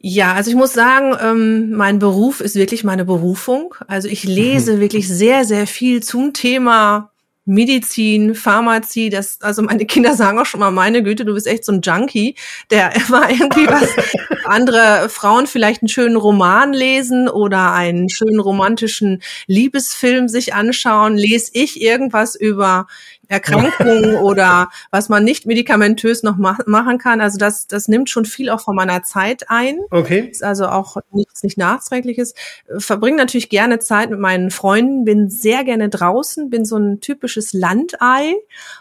[0.02, 3.74] Ja, also ich muss sagen, ähm, mein Beruf ist wirklich meine Berufung.
[3.86, 4.80] Also ich lese mhm.
[4.80, 7.10] wirklich sehr, sehr viel zum Thema
[7.44, 11.64] Medizin, Pharmazie, das, also meine Kinder sagen auch schon mal, meine Güte, du bist echt
[11.64, 12.36] so ein Junkie,
[12.70, 13.88] der immer irgendwie was
[14.44, 21.50] andere Frauen vielleicht einen schönen Roman lesen oder einen schönen romantischen Liebesfilm sich anschauen, lese
[21.52, 22.86] ich irgendwas über
[23.30, 27.20] Erkrankungen oder was man nicht medikamentös noch ma machen kann.
[27.20, 29.78] Also das, das nimmt schon viel auch von meiner Zeit ein.
[29.90, 30.28] Okay.
[30.28, 32.34] Ist also auch nichts nicht nachträgliches.
[32.78, 37.52] Verbringe natürlich gerne Zeit mit meinen Freunden, bin sehr gerne draußen, bin so ein typisches
[37.52, 38.34] Landei.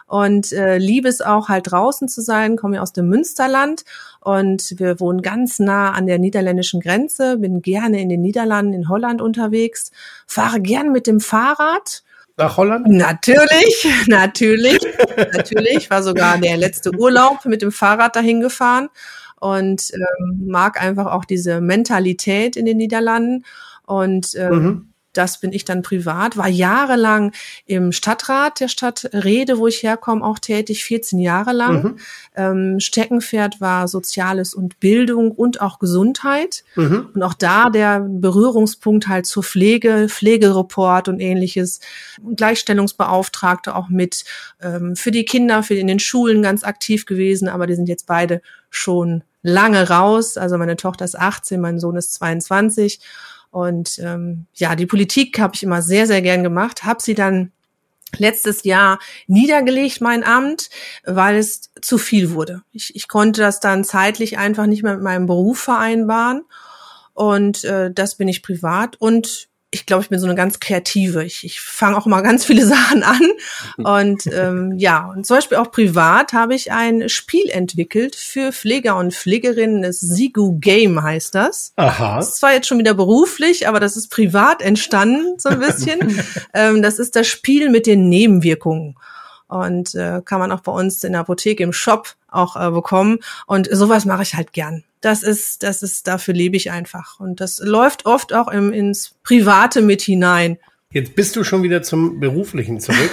[0.08, 3.86] Und äh, liebe es auch halt draußen zu sein, komme ja aus dem Münsterland.
[4.20, 8.90] Und wir wohnen ganz nah an der niederländischen Grenze, bin gerne in den Niederlanden, in
[8.90, 9.92] Holland unterwegs,
[10.26, 12.04] fahre gern mit dem Fahrrad
[12.40, 12.88] nach Holland?
[12.88, 14.80] Natürlich, natürlich,
[15.34, 15.90] natürlich.
[15.92, 18.90] War sogar der letzte Urlaub mit dem Fahrrad dahin gefahren
[19.40, 23.46] und ähm, mag einfach auch diese Mentalität in den Niederlanden.
[23.86, 24.89] Und ähm, mhm.
[25.14, 27.34] Das bin ich dann privat, war jahrelang
[27.66, 31.84] im Stadtrat der Stadt Rede, wo ich herkomme, auch tätig, 14 Jahre lang.
[31.84, 31.98] Mhm.
[32.36, 36.64] Ähm, Steckenpferd war Soziales und Bildung und auch Gesundheit.
[36.76, 37.10] Mhm.
[37.14, 41.80] Und auch da der Berührungspunkt halt zur Pflege, Pflegereport und ähnliches.
[42.36, 44.26] Gleichstellungsbeauftragte auch mit
[44.62, 48.06] ähm, für die Kinder, für in den Schulen ganz aktiv gewesen, aber die sind jetzt
[48.06, 50.38] beide schon lange raus.
[50.38, 53.00] Also meine Tochter ist 18, mein Sohn ist 22.
[53.52, 57.52] Und ähm, ja, die Politik habe ich immer sehr, sehr gern gemacht, habe sie dann
[58.18, 60.70] letztes Jahr niedergelegt, mein Amt,
[61.04, 62.64] weil es zu viel wurde.
[62.72, 66.44] Ich, ich konnte das dann zeitlich einfach nicht mehr mit meinem Beruf vereinbaren.
[67.14, 68.96] Und äh, das bin ich privat.
[68.98, 71.24] Und ich glaube, ich bin so eine ganz kreative.
[71.24, 73.22] Ich, ich fange auch mal ganz viele Sachen an.
[73.78, 78.98] Und ähm, ja, und zum Beispiel auch privat habe ich ein Spiel entwickelt für Pfleger
[78.98, 79.84] und Pflegerinnen.
[79.84, 81.74] Das Sigu Game heißt das.
[81.76, 82.18] Aha.
[82.18, 86.20] Das ist zwar jetzt schon wieder beruflich, aber das ist privat entstanden, so ein bisschen.
[86.54, 88.96] ähm, das ist das Spiel mit den Nebenwirkungen.
[89.48, 93.20] Und äh, kann man auch bei uns in der Apotheke im Shop auch äh, bekommen.
[93.46, 97.20] Und sowas mache ich halt gern das ist, das ist, dafür lebe ich einfach.
[97.20, 100.58] Und das läuft oft auch im, ins Private mit hinein.
[100.92, 103.12] Jetzt bist du schon wieder zum Beruflichen zurück.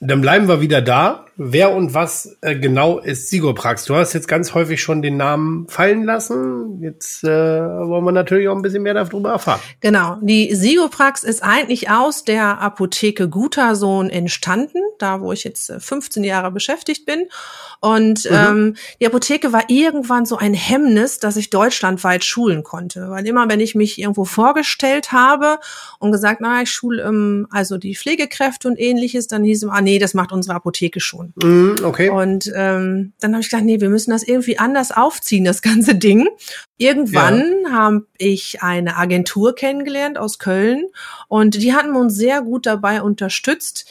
[0.00, 1.26] Dann bleiben wir wieder da.
[1.40, 3.84] Wer und was äh, genau ist Sigoprax?
[3.84, 6.80] Du hast jetzt ganz häufig schon den Namen fallen lassen.
[6.82, 9.60] Jetzt äh, wollen wir natürlich auch ein bisschen mehr darüber erfahren.
[9.80, 10.18] Genau.
[10.20, 16.26] Die Sigoprax ist eigentlich aus der Apotheke Gutersohn entstanden, da wo ich jetzt 15 äh,
[16.26, 17.28] Jahre beschäftigt bin.
[17.78, 18.36] Und mhm.
[18.36, 23.10] ähm, die Apotheke war irgendwann so ein Hemmnis, dass ich deutschlandweit schulen konnte.
[23.10, 25.60] Weil immer, wenn ich mich irgendwo vorgestellt habe
[26.00, 29.80] und gesagt, na, ich schule ähm, also die Pflegekräfte und ähnliches, dann hieß es, ah
[29.80, 31.27] nee, das macht unsere Apotheke schon.
[31.36, 32.08] Mhm, okay.
[32.10, 35.94] Und ähm, dann habe ich gedacht, nee, wir müssen das irgendwie anders aufziehen, das ganze
[35.94, 36.28] Ding.
[36.76, 37.72] Irgendwann ja.
[37.72, 40.86] habe ich eine Agentur kennengelernt aus Köln
[41.28, 43.86] und die hatten uns sehr gut dabei unterstützt,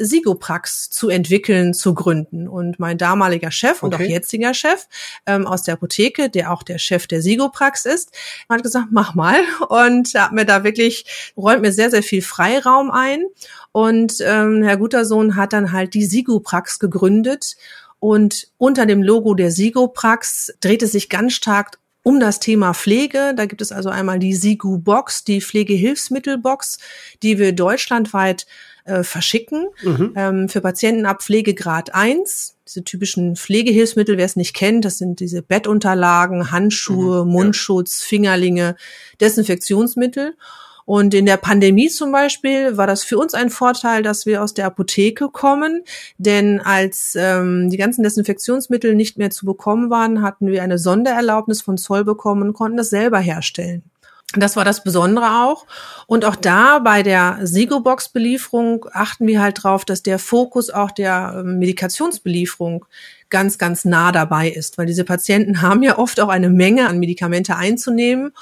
[0.00, 2.48] Sigoprax zu entwickeln, zu gründen.
[2.48, 4.04] Und mein damaliger Chef und okay.
[4.04, 4.86] auch jetziger Chef
[5.26, 8.12] ähm, aus der Apotheke, der auch der Chef der Sigoprax ist,
[8.48, 12.90] hat gesagt, mach mal und hat mir da wirklich, räumt mir sehr, sehr viel Freiraum
[12.90, 13.24] ein.
[13.72, 17.56] Und ähm, Herr Gutersohn hat dann halt die Sigoprax gegründet.
[17.98, 23.34] Und unter dem Logo der Sigoprax dreht es sich ganz stark um das Thema Pflege.
[23.36, 26.78] Da gibt es also einmal die Sigu Box, die Pflegehilfsmittelbox,
[27.22, 28.46] die wir deutschlandweit
[28.84, 30.12] äh, verschicken mhm.
[30.16, 32.56] ähm, für Patienten ab Pflegegrad 1.
[32.66, 38.08] Diese typischen Pflegehilfsmittel, wer es nicht kennt, das sind diese Bettunterlagen, Handschuhe, mhm, Mundschutz, ja.
[38.08, 38.76] Fingerlinge,
[39.20, 40.34] Desinfektionsmittel.
[40.90, 44.54] Und in der Pandemie zum Beispiel war das für uns ein Vorteil, dass wir aus
[44.54, 45.84] der Apotheke kommen,
[46.18, 51.62] denn als ähm, die ganzen Desinfektionsmittel nicht mehr zu bekommen waren, hatten wir eine Sondererlaubnis
[51.62, 53.84] von Zoll bekommen und konnten das selber herstellen.
[54.36, 55.66] Das war das Besondere auch.
[56.06, 61.34] Und auch da bei der Sigo-Box-Belieferung achten wir halt drauf, dass der Fokus auch der
[61.38, 62.84] ähm, Medikationsbelieferung
[63.28, 67.00] ganz, ganz nah dabei ist, weil diese Patienten haben ja oft auch eine Menge an
[67.00, 68.32] Medikamente einzunehmen.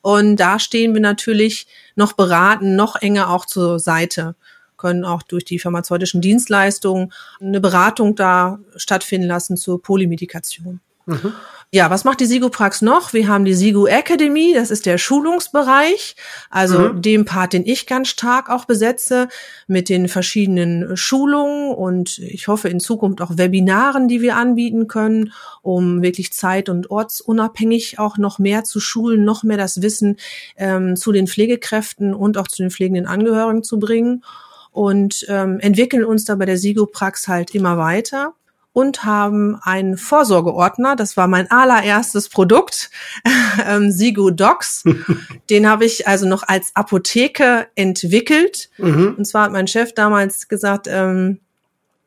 [0.00, 4.36] Und da stehen wir natürlich noch beraten, noch enger auch zur Seite
[4.76, 10.80] können auch durch die pharmazeutischen Dienstleistungen eine Beratung da stattfinden lassen zur Polymedikation.
[11.06, 11.32] Mhm.
[11.74, 13.14] Ja, was macht die Sigoprax noch?
[13.14, 16.14] Wir haben die Sigo Academy, das ist der Schulungsbereich,
[16.48, 17.02] also mhm.
[17.02, 19.26] dem Part, den ich ganz stark auch besetze,
[19.66, 25.32] mit den verschiedenen Schulungen und ich hoffe in Zukunft auch Webinaren, die wir anbieten können,
[25.62, 30.18] um wirklich zeit- und ortsunabhängig auch noch mehr zu schulen, noch mehr das Wissen
[30.56, 34.22] ähm, zu den Pflegekräften und auch zu den pflegenden Angehörigen zu bringen
[34.70, 38.34] und ähm, entwickeln uns da bei der Sigoprax halt immer weiter
[38.74, 40.96] und haben einen Vorsorgeordner.
[40.96, 42.90] Das war mein allererstes Produkt,
[43.66, 44.84] ähm, Sigo Docs.
[45.50, 48.68] Den habe ich also noch als Apotheke entwickelt.
[48.76, 49.14] Mhm.
[49.16, 51.38] Und zwar hat mein Chef damals gesagt, ähm,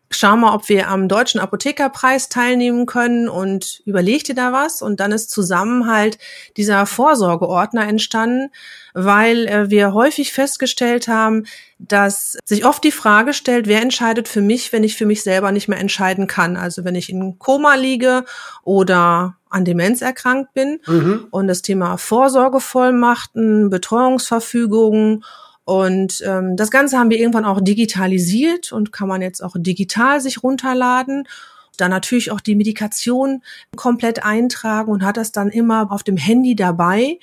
[0.09, 4.81] schau mal, ob wir am deutschen Apothekerpreis teilnehmen können und überleg dir da was.
[4.81, 6.17] Und dann ist zusammen halt
[6.55, 8.49] dieser Vorsorgeordner entstanden,
[8.93, 11.45] weil äh, wir häufig festgestellt haben,
[11.77, 15.51] dass sich oft die Frage stellt, wer entscheidet für mich, wenn ich für mich selber
[15.51, 16.55] nicht mehr entscheiden kann.
[16.55, 18.23] Also wenn ich in Koma liege
[18.63, 20.79] oder an Demenz erkrankt bin.
[20.87, 21.27] Mhm.
[21.31, 25.23] Und das Thema Vorsorgevollmachten, Betreuungsverfügungen
[25.67, 30.21] und ähm, das Ganze haben wir irgendwann auch digitalisiert und kann man jetzt auch digital
[30.21, 31.27] sich runterladen.
[31.75, 33.43] Dann natürlich auch die Medikation
[33.75, 37.19] komplett eintragen und hat das dann immer auf dem Handy dabei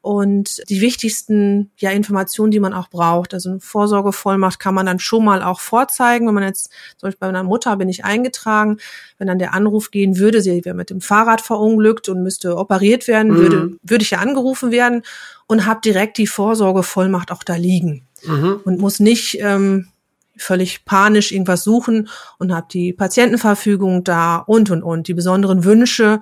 [0.00, 3.34] und die wichtigsten ja, Informationen, die man auch braucht.
[3.34, 6.26] Also eine Vorsorgevollmacht kann man dann schon mal auch vorzeigen.
[6.26, 8.78] Wenn man jetzt, zum Beispiel bei meiner Mutter bin ich eingetragen,
[9.18, 13.08] wenn dann der Anruf gehen würde, sie wäre mit dem Fahrrad verunglückt und müsste operiert
[13.08, 13.36] werden, mhm.
[13.36, 15.02] würde, würde ich ja angerufen werden
[15.46, 18.06] und habe direkt die Vorsorgevollmacht auch da liegen.
[18.24, 18.60] mhm.
[18.64, 19.88] und muss nicht ähm,
[20.36, 26.20] völlig panisch irgendwas suchen und habe die Patientenverfügung da und und und die besonderen Wünsche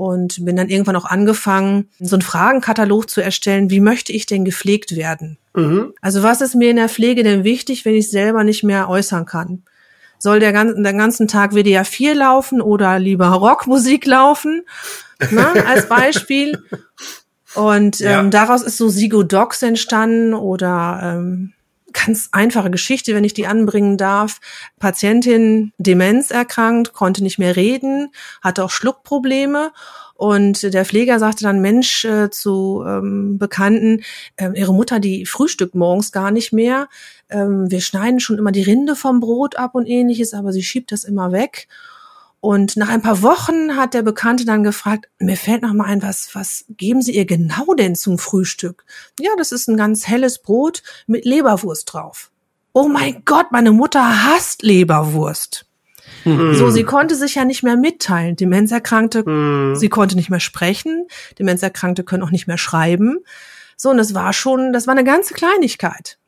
[0.00, 4.46] und bin dann irgendwann auch angefangen, so einen Fragenkatalog zu erstellen, wie möchte ich denn
[4.46, 5.36] gepflegt werden?
[5.54, 5.92] Mhm.
[6.00, 9.26] Also was ist mir in der Pflege denn wichtig, wenn ich selber nicht mehr äußern
[9.26, 9.62] kann?
[10.18, 14.62] Soll der ganzen, den ganzen Tag WDR 4 laufen oder lieber Rockmusik laufen?
[15.30, 16.62] Na, ne, als Beispiel.
[17.54, 18.20] Und ja.
[18.20, 21.52] ähm, daraus ist so Sigo Docs entstanden oder ähm,
[21.92, 24.40] ganz einfache Geschichte, wenn ich die anbringen darf.
[24.78, 28.10] Patientin Demenz erkrankt, konnte nicht mehr reden,
[28.42, 29.72] hatte auch Schluckprobleme.
[30.14, 34.02] Und der Pfleger sagte dann, Mensch, äh, zu ähm, Bekannten,
[34.36, 36.88] äh, ihre Mutter, die frühstückt morgens gar nicht mehr.
[37.30, 40.92] Ähm, wir schneiden schon immer die Rinde vom Brot ab und ähnliches, aber sie schiebt
[40.92, 41.68] das immer weg.
[42.40, 46.02] Und nach ein paar Wochen hat der Bekannte dann gefragt, mir fällt noch mal ein,
[46.02, 48.84] was, was geben Sie ihr genau denn zum Frühstück?
[49.18, 52.30] Ja, das ist ein ganz helles Brot mit Leberwurst drauf.
[52.72, 55.66] Oh mein Gott, meine Mutter hasst Leberwurst.
[56.24, 56.54] Mhm.
[56.54, 58.36] So, sie konnte sich ja nicht mehr mitteilen.
[58.36, 59.76] Demenzerkrankte, mhm.
[59.76, 61.06] sie konnte nicht mehr sprechen.
[61.38, 63.18] Demenzerkrankte können auch nicht mehr schreiben.
[63.76, 66.18] So, und es war schon, das war eine ganze Kleinigkeit.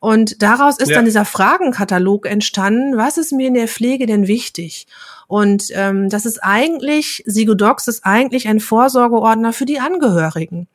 [0.00, 0.96] Und daraus ist ja.
[0.96, 2.96] dann dieser Fragenkatalog entstanden.
[2.96, 4.86] Was ist mir in der Pflege denn wichtig?
[5.26, 10.68] Und ähm, das ist eigentlich, Sigodox ist eigentlich ein Vorsorgeordner für die Angehörigen.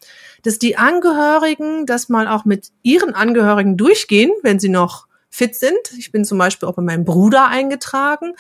[0.44, 5.78] Dass die Angehörigen das mal auch mit ihren Angehörigen durchgehen, wenn sie noch fit sind.
[5.98, 8.34] Ich bin zum Beispiel auch bei meinem Bruder eingetragen.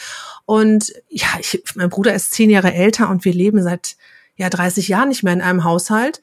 [0.45, 3.95] Und ja, ich, mein Bruder ist zehn Jahre älter und wir leben seit
[4.35, 6.21] ja 30 Jahren nicht mehr in einem Haushalt.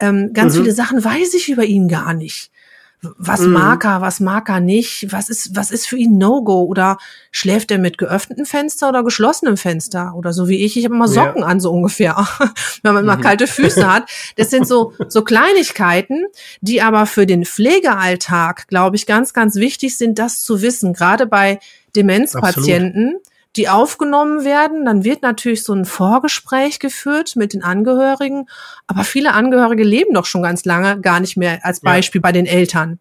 [0.00, 0.62] Ähm, ganz mhm.
[0.62, 2.50] viele Sachen weiß ich über ihn gar nicht
[3.00, 3.52] was mhm.
[3.52, 6.98] mag er, was mag er nicht, was ist, was ist für ihn No-Go oder
[7.30, 11.06] schläft er mit geöffnetem Fenster oder geschlossenem Fenster oder so wie ich, ich habe immer
[11.06, 11.46] Socken ja.
[11.46, 12.16] an so ungefähr,
[12.82, 13.22] wenn man immer mhm.
[13.22, 14.10] kalte Füße hat.
[14.36, 16.26] Das sind so, so Kleinigkeiten,
[16.60, 21.26] die aber für den Pflegealltag, glaube ich, ganz, ganz wichtig sind, das zu wissen, gerade
[21.26, 21.60] bei
[21.94, 23.14] Demenzpatienten.
[23.14, 24.84] Absolut die aufgenommen werden.
[24.84, 28.46] Dann wird natürlich so ein Vorgespräch geführt mit den Angehörigen.
[28.86, 32.22] Aber viele Angehörige leben doch schon ganz lange gar nicht mehr als Beispiel ja.
[32.22, 32.98] bei den Eltern.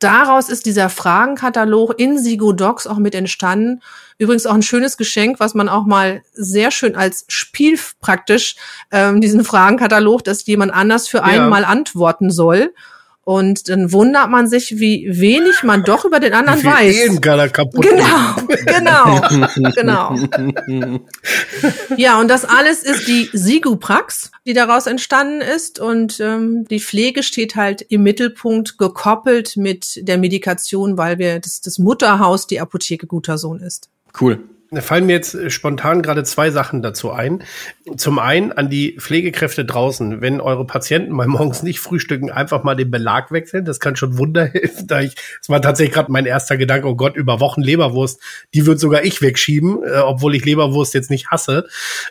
[0.00, 3.82] Daraus ist dieser Fragenkatalog in Sigo Docs auch mit entstanden.
[4.16, 8.56] Übrigens auch ein schönes Geschenk, was man auch mal sehr schön als Spiel praktisch
[8.90, 11.48] ähm, diesen Fragenkatalog, dass jemand anders für einen ja.
[11.48, 12.72] mal antworten soll.
[13.24, 16.96] Und dann wundert man sich, wie wenig man doch über den anderen weiß.
[16.96, 19.16] Ehen kaputt genau,
[19.74, 20.16] genau,
[20.66, 21.00] genau.
[21.96, 25.78] ja, und das alles ist die Siguprax, die daraus entstanden ist.
[25.78, 31.60] Und ähm, die Pflege steht halt im Mittelpunkt gekoppelt mit der Medikation, weil wir das,
[31.60, 33.90] das Mutterhaus die Apotheke guter Sohn ist.
[34.18, 34.40] Cool.
[34.72, 37.42] Da fallen mir jetzt äh, spontan gerade zwei Sachen dazu ein.
[37.96, 42.76] Zum einen an die Pflegekräfte draußen, wenn eure Patienten mal morgens nicht frühstücken, einfach mal
[42.76, 43.64] den Belag wechseln.
[43.64, 44.86] Das kann schon Wunder helfen.
[44.86, 48.20] Da ich, das war tatsächlich gerade mein erster Gedanke, oh Gott, über Wochen Leberwurst,
[48.54, 51.66] die wird sogar ich wegschieben, äh, obwohl ich Leberwurst jetzt nicht hasse.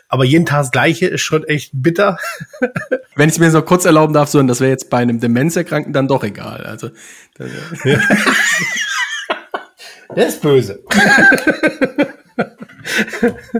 [0.08, 2.18] Aber jeden Tag das Gleiche ist schon echt bitter.
[3.16, 5.94] Wenn ich es mir so kurz erlauben darf, so, das wäre jetzt bei einem Demenzerkrankten
[5.94, 6.64] dann doch egal.
[6.64, 6.90] Also,
[7.38, 7.48] das,
[7.84, 7.98] ja.
[10.16, 10.82] Der ist böse.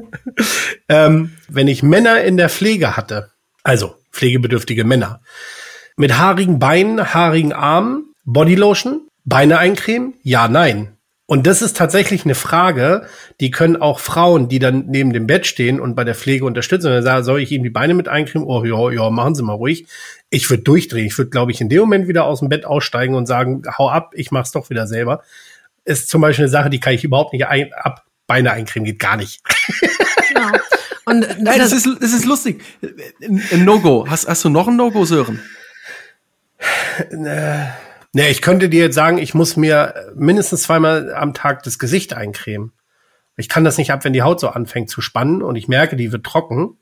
[0.88, 3.30] ähm, wenn ich Männer in der Pflege hatte,
[3.62, 5.20] also pflegebedürftige Männer,
[5.96, 10.14] mit haarigen Beinen, haarigen Armen, Bodylotion, Beine eincremen?
[10.22, 10.96] Ja, nein.
[11.30, 13.06] Und das ist tatsächlich eine Frage,
[13.38, 16.88] die können auch Frauen, die dann neben dem Bett stehen und bei der Pflege unterstützen,
[16.90, 18.48] dann sagen, soll ich ihnen die Beine mit eincremen?
[18.48, 19.86] Oh, ja, ja, machen Sie mal ruhig.
[20.28, 21.06] Ich würde durchdrehen.
[21.06, 23.88] Ich würde, glaube ich, in dem Moment wieder aus dem Bett aussteigen und sagen, hau
[23.88, 25.22] ab, ich mach's doch wieder selber.
[25.84, 29.16] Ist zum Beispiel eine Sache, die kann ich überhaupt nicht ab, Beine eincremen geht gar
[29.16, 29.42] nicht.
[30.28, 30.52] Genau.
[31.04, 32.62] Und Nein, das ist, das ist lustig.
[33.20, 34.06] Ein No-Go.
[34.08, 35.40] Hast, hast du noch ein No-Go, Sören?
[37.10, 42.14] Ne, ich könnte dir jetzt sagen, ich muss mir mindestens zweimal am Tag das Gesicht
[42.14, 42.70] eincremen.
[43.36, 45.96] Ich kann das nicht ab, wenn die Haut so anfängt zu spannen und ich merke,
[45.96, 46.76] die wird trocken.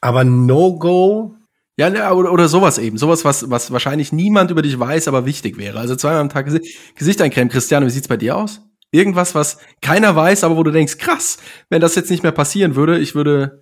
[0.00, 1.34] Aber No-Go.
[1.76, 2.96] Ja, ne, oder, oder sowas eben.
[2.96, 5.78] Sowas, was, was wahrscheinlich niemand über dich weiß, aber wichtig wäre.
[5.78, 7.50] Also zweimal am Tag Gesicht eincremen.
[7.50, 8.62] Christiane, wie sieht's bei dir aus?
[8.94, 11.38] Irgendwas, was keiner weiß, aber wo du denkst, krass,
[11.68, 13.60] wenn das jetzt nicht mehr passieren würde, ich würde,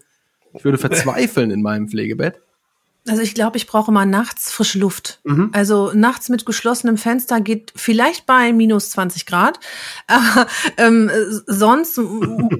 [0.52, 2.42] ich würde verzweifeln in meinem Pflegebett.
[3.08, 5.20] Also ich glaube, ich brauche mal nachts frische Luft.
[5.24, 5.50] Mhm.
[5.52, 9.58] Also nachts mit geschlossenem Fenster geht vielleicht bei minus 20 Grad.
[10.06, 11.10] Aber ähm,
[11.46, 11.98] sonst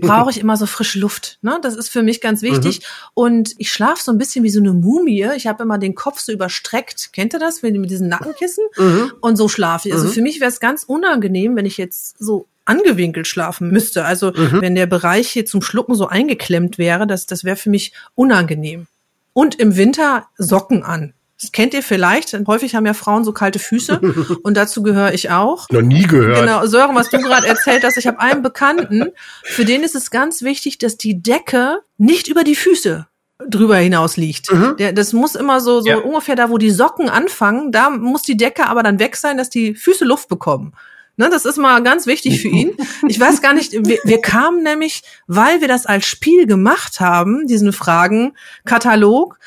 [0.01, 1.39] brauche ich immer so frische Luft.
[1.43, 1.59] Ne?
[1.63, 2.81] Das ist für mich ganz wichtig.
[2.81, 2.85] Mhm.
[3.15, 5.29] Und ich schlafe so ein bisschen wie so eine Mumie.
[5.37, 7.13] Ich habe immer den Kopf so überstreckt.
[7.13, 7.63] Kennt ihr das?
[7.63, 8.65] Mit diesen Nackenkissen?
[8.79, 9.13] Mhm.
[9.21, 9.95] Und so schlafe ich.
[9.95, 10.13] Also mhm.
[10.13, 14.05] für mich wäre es ganz unangenehm, wenn ich jetzt so angewinkelt schlafen müsste.
[14.05, 14.61] Also mhm.
[14.61, 18.87] wenn der Bereich hier zum Schlucken so eingeklemmt wäre, das, das wäre für mich unangenehm.
[19.33, 21.15] Und im Winter Socken an.
[21.41, 22.33] Das kennt ihr vielleicht.
[22.47, 24.01] Häufig haben ja Frauen so kalte Füße
[24.43, 25.69] und dazu gehöre ich auch.
[25.71, 26.39] Noch nie gehört.
[26.39, 29.09] Genau, Sören, was du gerade erzählt hast, ich habe einen Bekannten,
[29.43, 33.07] für den ist es ganz wichtig, dass die Decke nicht über die Füße
[33.49, 34.53] drüber hinaus liegt.
[34.53, 34.77] Mhm.
[34.79, 35.99] Der, das muss immer so, so Ja.
[35.99, 39.51] ungefähr da, wo die Socken anfangen, da muss die Decke aber dann weg sein, dass
[39.51, 40.75] die Füße Luft bekommen.
[41.17, 42.75] Ne, das ist mal ganz wichtig für ihn.
[43.07, 47.47] Ich weiß gar nicht, wir, wir kamen nämlich, weil wir das als Spiel gemacht haben,
[47.47, 49.39] diesen Fragenkatalog,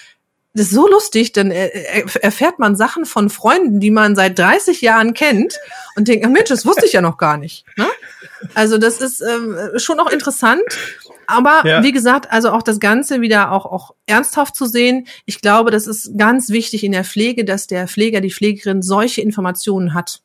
[0.54, 1.74] das ist so lustig, dann er-
[2.24, 5.60] erfährt man Sachen von Freunden, die man seit 30 Jahren kennt
[5.98, 7.66] und denkt, Mensch, das wusste ich ja noch gar nicht.
[7.76, 7.88] Ne?
[8.54, 10.62] Also das ist ähm, schon auch interessant.
[11.28, 11.84] Aber Ja.
[11.84, 15.08] wie gesagt, also auch das Ganze wieder auch, auch ernsthaft zu sehen.
[15.26, 19.22] Ich glaube, das ist ganz wichtig in der Pflege, dass der Pfleger, die Pflegerin solche
[19.22, 20.22] Informationen hat.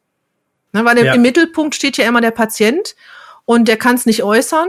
[0.72, 1.14] Ne, weil im- Ja.
[1.14, 2.94] im Mittelpunkt steht ja immer der Patient
[3.44, 4.68] und der kann es nicht äußern.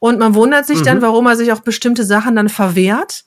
[0.00, 1.02] Und man wundert sich dann, Mhm.
[1.02, 3.24] warum er sich auch bestimmte Sachen dann verwehrt.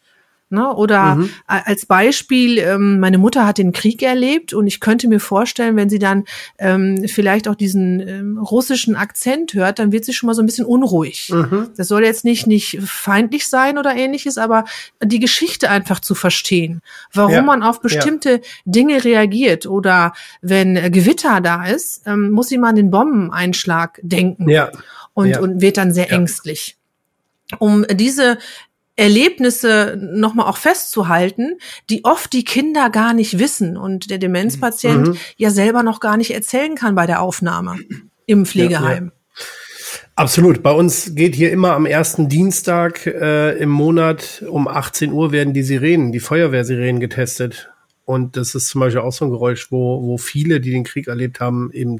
[0.51, 0.73] Ne?
[0.75, 1.29] Oder Mhm.
[1.47, 5.89] als Beispiel, ähm, meine Mutter hat den Krieg erlebt und ich könnte mir vorstellen, wenn
[5.89, 6.25] sie dann
[6.59, 10.45] ähm, vielleicht auch diesen ähm, russischen Akzent hört, dann wird sie schon mal so ein
[10.45, 11.29] bisschen unruhig.
[11.33, 11.69] Mhm.
[11.77, 14.65] Das soll jetzt nicht, nicht feindlich sein oder ähnliches, aber
[15.01, 16.81] die Geschichte einfach zu verstehen,
[17.13, 22.49] warum Ja, man auf bestimmte Dinge reagiert oder wenn äh, Gewitter da ist, ähm, muss
[22.49, 24.69] sie mal an den Bombeneinschlag denken Ja.
[25.13, 25.39] und, Ja.
[25.39, 26.17] und wird dann sehr Ja.
[26.17, 26.77] ängstlich.
[27.59, 28.37] Um diese
[29.01, 31.57] Erlebnisse nochmal auch festzuhalten,
[31.89, 35.17] die oft die Kinder gar nicht wissen und der Demenzpatient Mhm.
[35.37, 37.77] ja selber noch gar nicht erzählen kann bei der Aufnahme
[38.25, 39.11] im Pflegeheim.
[40.15, 40.61] Absolut.
[40.61, 45.53] Bei uns geht hier immer am ersten Dienstag äh, im Monat um 18 Uhr werden
[45.53, 47.71] die Sirenen, die Feuerwehrsirenen getestet.
[48.05, 51.07] Und das ist zum Beispiel auch so ein Geräusch, wo, wo viele, die den Krieg
[51.07, 51.99] erlebt haben, eben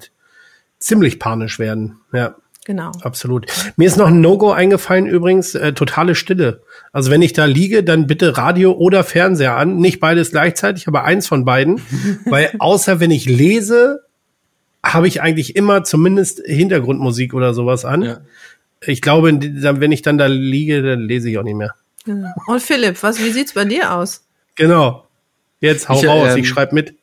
[0.78, 2.02] ziemlich panisch werden.
[2.14, 2.92] Ja, Genau.
[3.02, 3.48] absolut.
[3.76, 6.62] Mir ist noch ein No-Go eingefallen übrigens, äh, totale Stille.
[6.92, 9.78] Also wenn ich da liege, dann bitte Radio oder Fernseher an.
[9.78, 11.82] Nicht beides gleichzeitig, aber eins von beiden.
[12.26, 14.02] Weil außer wenn ich lese,
[14.84, 18.04] habe ich eigentlich immer zumindest Hintergrundmusik oder sowas an.
[18.04, 18.22] Ja.
[18.86, 21.74] Ich glaube, wenn ich dann da liege, dann lese ich auch nicht mehr.
[22.06, 22.30] Genau.
[22.48, 24.26] Und Philipp, was, wie sieht's bei dir aus?
[24.56, 25.08] Genau.
[25.60, 26.96] Jetzt hau Ich, raus, ähm, ich schreib mit.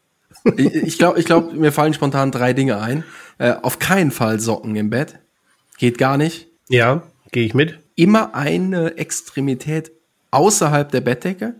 [0.57, 3.05] Ich, ich glaube, ich glaub, mir fallen spontan drei Dinge ein.
[3.39, 5.19] Äh, auf keinen Fall Socken im Bett.
[5.79, 6.49] Geht gar nicht.
[6.69, 7.03] Ja,
[7.33, 7.79] gehe ich mit.
[7.95, 9.93] Immer eine Extremität
[10.31, 11.55] außerhalb der Bettdecke.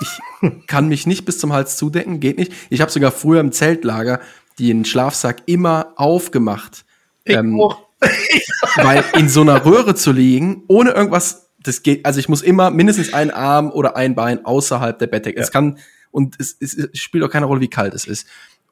[0.00, 0.20] Ich
[0.66, 2.52] kann mich nicht bis zum Hals zudecken, geht nicht.
[2.70, 4.20] Ich habe sogar früher im Zeltlager
[4.58, 6.84] den Schlafsack immer aufgemacht.
[7.24, 7.86] Ähm, auch.
[8.76, 12.70] weil in so einer Röhre zu liegen, ohne irgendwas, das geht, also ich muss immer
[12.70, 15.40] mindestens einen Arm oder ein Bein außerhalb der Bettdecke.
[15.40, 15.78] Es kann,
[16.10, 18.26] und es, es, es spielt auch keine Rolle, wie kalt es ist.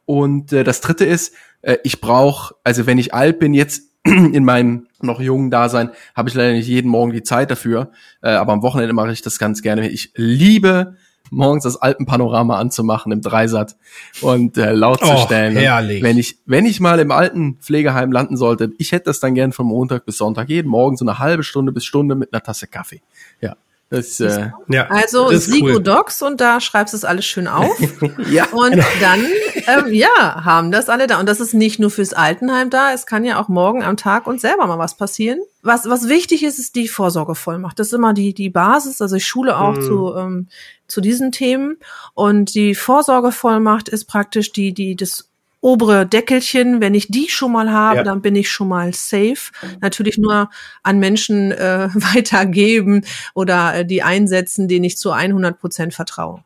[0.05, 3.82] Und äh, das dritte ist, äh, ich brauche, also wenn ich alt bin, jetzt
[4.32, 7.90] in meinem noch jungen Dasein, habe ich leider nicht jeden Morgen die Zeit dafür.
[8.22, 9.88] Äh, aber am Wochenende mache ich das ganz gerne.
[9.88, 10.96] Ich liebe
[11.30, 13.76] morgens das Alpenpanorama anzumachen im Dreisat
[14.20, 15.57] und äh, laut zu Oh, stellen.
[15.57, 16.02] Und herrlich.
[16.02, 19.52] Wenn ich, wenn ich mal im alten Pflegeheim landen sollte, ich hätte das dann gern
[19.52, 22.68] von Montag bis Sonntag, jeden Morgen so eine halbe Stunde bis Stunde mit einer Tasse
[22.68, 23.02] Kaffee.
[23.40, 23.57] Ja,
[23.90, 25.82] das äh, Ja, Also Sigo cool.
[25.82, 27.76] Docs und da schreibst du es alles schön auf.
[28.30, 28.46] ja.
[28.52, 29.20] Und dann,
[29.66, 31.18] ähm, ja, haben das alle da.
[31.20, 34.26] Und das ist nicht nur fürs Altenheim da, es kann ja auch morgen am Tag
[34.26, 35.38] uns selber mal was passieren.
[35.62, 37.78] Was, was wichtig ist, ist die Vorsorgevollmacht.
[37.78, 39.00] Das ist immer die, die Basis.
[39.00, 40.48] Also ich schule auch zu, ähm,
[40.86, 41.76] zu diesen Themen.
[42.14, 45.28] Und die Vorsorgevollmacht ist praktisch die, die, das
[45.60, 46.80] obere Deckelchen.
[46.80, 48.02] Wenn ich die schon mal habe, Ja.
[48.04, 49.50] dann bin ich schon mal safe.
[49.80, 50.50] Natürlich nur
[50.82, 53.04] an Menschen äh, weitergeben
[53.34, 56.42] oder äh, die einsetzen, denen ich zu 100 Prozent vertraue.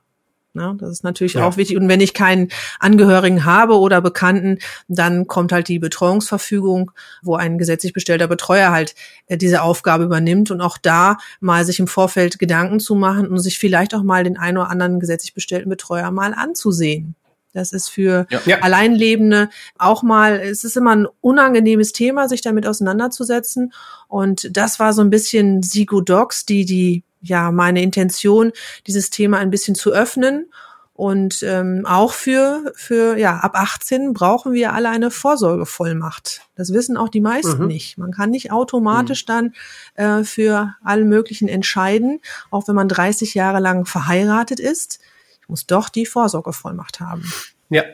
[0.55, 1.47] Ja, das ist natürlich Ja.
[1.47, 1.77] auch wichtig.
[1.77, 2.49] Und wenn ich keinen
[2.81, 6.91] Angehörigen habe oder Bekannten, dann kommt halt die Betreuungsverfügung,
[7.23, 8.95] wo ein gesetzlich bestellter Betreuer halt
[9.27, 13.39] äh, diese Aufgabe übernimmt und auch da mal sich im Vorfeld Gedanken zu machen und
[13.39, 17.15] sich vielleicht auch mal den einen oder anderen gesetzlich bestellten Betreuer mal anzusehen.
[17.53, 18.41] Das ist für Ja.
[18.45, 18.59] Ja.
[18.61, 23.73] Alleinlebende auch mal, es ist immer ein unangenehmes Thema, sich damit auseinanderzusetzen.
[24.09, 28.53] Und das war so ein bisschen Sigo Docs, die, die, ja, meine Intention,
[28.87, 30.51] dieses Thema ein bisschen zu öffnen.
[30.93, 36.43] Und ähm, auch für, für, ja, ab 18 brauchen wir alle eine Vorsorgevollmacht.
[36.57, 37.69] Das wissen auch die meisten Mhm.
[37.69, 37.97] nicht.
[37.97, 39.55] Man kann nicht automatisch dann
[39.95, 44.99] äh, für allen möglichen entscheiden, auch wenn man 30 Jahre lang verheiratet ist.
[45.41, 47.25] Ich muss doch die Vorsorgevollmacht haben.
[47.71, 47.85] Ja.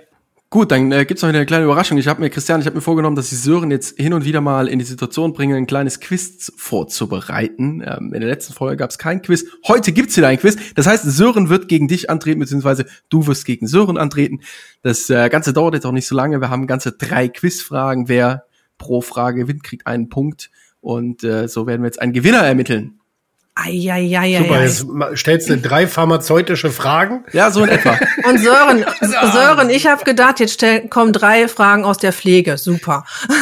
[0.56, 1.98] Gut, dann äh, gibt's noch eine kleine Überraschung.
[1.98, 4.40] Ich habe mir, Christian, ich habe mir vorgenommen, dass ich Sören jetzt hin und wieder
[4.40, 7.84] mal in die Situation bringe, ein kleines Quiz vorzubereiten.
[7.86, 9.44] Ähm, in der letzten Folge gab's kein Quiz.
[9.66, 10.56] Heute gibt's wieder ein Quiz.
[10.74, 14.40] Das heißt, Sören wird gegen dich antreten, beziehungsweise du wirst gegen Sören antreten.
[14.80, 16.40] Das äh, Ganze dauert jetzt auch nicht so lange.
[16.40, 18.08] Wir haben ganze drei Quizfragen.
[18.08, 18.46] Wer
[18.78, 20.50] pro Frage gewinnt, kriegt einen Punkt.
[20.80, 22.95] Und äh, so werden wir jetzt einen Gewinner ermitteln.
[23.58, 24.68] Eieieiei.
[24.68, 27.24] Super, jetzt stellst du drei pharmazeutische Fragen.
[27.32, 27.98] Ja, so in etwa.
[28.28, 28.84] Und Sören,
[29.32, 32.58] Sören, ich habe gedacht, jetzt stell, kommen drei Fragen aus der Pflege.
[32.58, 33.04] Super.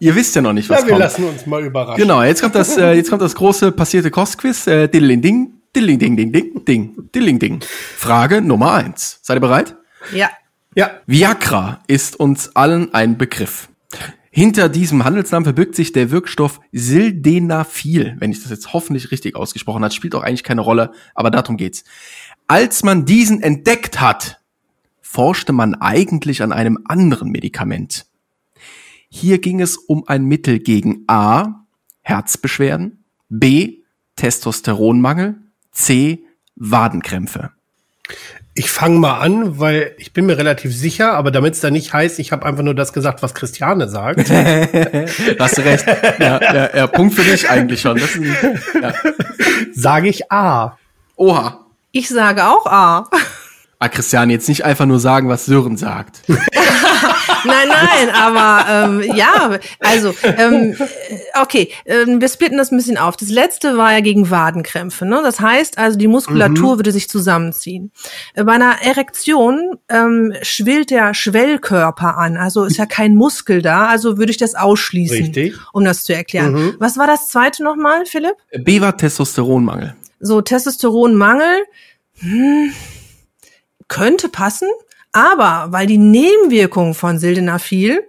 [0.00, 1.00] Ihr wisst ja noch nicht, was Ja, wir kommt.
[1.04, 2.00] lassen uns mal überraschen.
[2.00, 4.66] Genau, jetzt kommt das, äh, jetzt kommt das große passierte Kostquiz.
[4.66, 7.60] Äh, Dilling ding, dilling ding ding ding ding, dilling ding.
[7.96, 9.18] Frage Nummer eins.
[9.22, 9.74] Seid ihr bereit?
[10.12, 10.30] Ja.
[10.74, 13.68] Ja, Viagra ist uns allen ein Begriff.
[14.34, 18.16] Hinter diesem Handelsnamen verbirgt sich der Wirkstoff Sildenafil.
[18.18, 21.58] Wenn ich das jetzt hoffentlich richtig ausgesprochen habe, spielt auch eigentlich keine Rolle, aber darum
[21.58, 21.84] geht's.
[22.46, 24.40] Als man diesen entdeckt hat,
[25.02, 28.06] forschte man eigentlich an einem anderen Medikament.
[29.10, 31.66] Hier ging es um ein Mittel gegen A.
[32.00, 33.82] Herzbeschwerden, B.
[34.16, 36.24] Testosteronmangel, C.
[36.56, 37.50] Wadenkrämpfe.
[38.54, 41.92] Ich fange mal an, weil ich bin mir relativ sicher, aber damit es da nicht
[41.92, 44.30] heißt, ich habe einfach nur das gesagt, was Christiane sagt.
[45.38, 45.86] Hast du recht.
[46.18, 47.96] Ja, ja, ja, Punkt für dich eigentlich schon.
[47.98, 48.92] Das ist ein, ja.
[49.74, 50.76] Sage ich A.
[51.16, 51.60] Oha.
[51.92, 53.08] Ich sage auch A.
[53.78, 56.22] Ah, Christian, jetzt nicht einfach nur sagen, was Sören sagt.
[57.44, 62.98] Nein, nein, aber ähm, ja, also ähm, äh, okay, ähm, wir splitten das ein bisschen
[62.98, 63.16] auf.
[63.16, 65.04] Das letzte war ja gegen Wadenkrämpfe.
[65.06, 65.20] Ne?
[65.22, 67.92] Das heißt also, die Muskulatur würde sich zusammenziehen.
[68.34, 73.86] Äh, Bei einer Erektion ähm, schwillt der Schwellkörper an, also ist ja kein Muskel da,
[73.86, 75.54] also würde ich das ausschließen, Richtig.
[75.72, 76.74] um das zu erklären.
[76.78, 78.34] Was war das zweite nochmal, Philipp?
[78.64, 79.94] B war Testosteronmangel.
[80.20, 81.64] So Testosteronmangel
[82.18, 82.72] hm,
[83.88, 84.68] könnte passen,
[85.12, 88.00] aber weil die Nebenwirkung von Sildenafil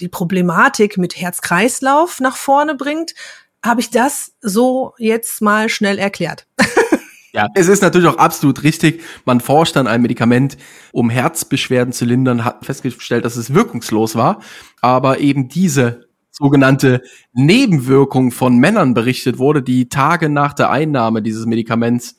[0.00, 3.14] die Problematik mit Herz-Kreislauf nach vorne bringt,
[3.64, 6.46] habe ich das so jetzt mal schnell erklärt.
[7.34, 9.02] Ja, es ist natürlich auch absolut richtig.
[9.26, 10.56] Man forscht an einem Medikament,
[10.92, 14.40] um Herzbeschwerden zu lindern, hat festgestellt, dass es wirkungslos war.
[14.80, 17.02] Aber eben diese sogenannte
[17.34, 22.16] Nebenwirkung von Männern berichtet wurde, die Tage nach der Einnahme dieses Medikaments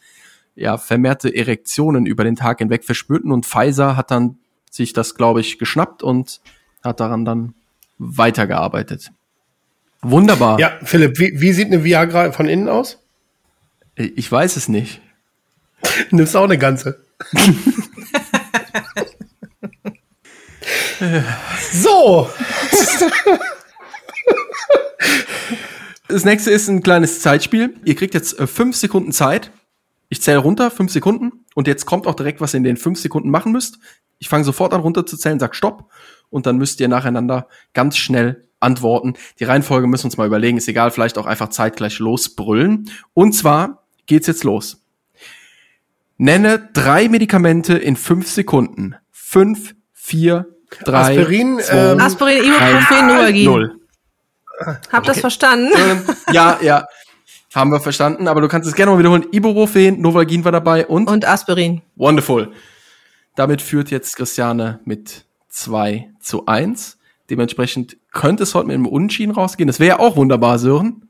[0.60, 4.38] ja vermehrte Erektionen über den Tag hinweg verspürten und Pfizer hat dann
[4.70, 6.41] sich das, glaube ich, geschnappt und
[6.84, 7.55] hat daran dann
[7.97, 9.12] weitergearbeitet.
[10.01, 10.60] Wunderbar.
[10.60, 12.99] Ja, Philipp, wie, wie sieht eine Viagra von innen aus?
[13.95, 15.01] Ich weiß es nicht.
[16.12, 17.03] Nimmst auch eine ganze.
[21.74, 22.30] so,
[26.10, 27.76] Das nächste ist ein kleines Zeitspiel.
[27.86, 29.51] Ihr kriegt jetzt äh, fünf Sekunden Zeit.
[30.10, 31.45] Ich zähle runter, fünf Sekunden.
[31.55, 33.80] Und jetzt kommt auch direkt, was ihr in den fünf Sekunden machen müsst.
[34.18, 35.89] Ich fange sofort an runter zu zählen, sag Stopp.
[36.30, 39.14] Und dann müsst ihr nacheinander ganz schnell antworten.
[39.39, 40.57] Die Reihenfolge müssen wir uns mal überlegen.
[40.57, 42.89] Ist egal, vielleicht auch einfach zeitgleich losbrüllen.
[43.14, 44.84] Und zwar geht's jetzt los.
[46.18, 48.95] Nenne drei Medikamente in fünf Sekunden.
[49.12, 50.47] Fünf, vier,
[50.84, 53.45] drei, Aspirin, zwei, ähm, Aspirin, Ibuprofen, Novalgin.
[53.45, 53.76] null.
[54.91, 55.72] Hab das verstanden?
[55.78, 56.01] Ähm,
[56.34, 56.86] ja, ja.
[57.54, 59.26] Haben wir verstanden, aber du kannst es gerne mal wiederholen.
[59.32, 61.82] Ibuprofen, Novalgin war dabei und, Und Aspirin.
[61.95, 62.52] Wonderful.
[63.36, 66.97] Damit führt jetzt Christiane mit 2 zu 1.
[67.30, 69.68] Dementsprechend könnte es heute mit einem Unentschieden rausgehen.
[69.68, 71.04] Das wäre ja auch wunderbar, Sören.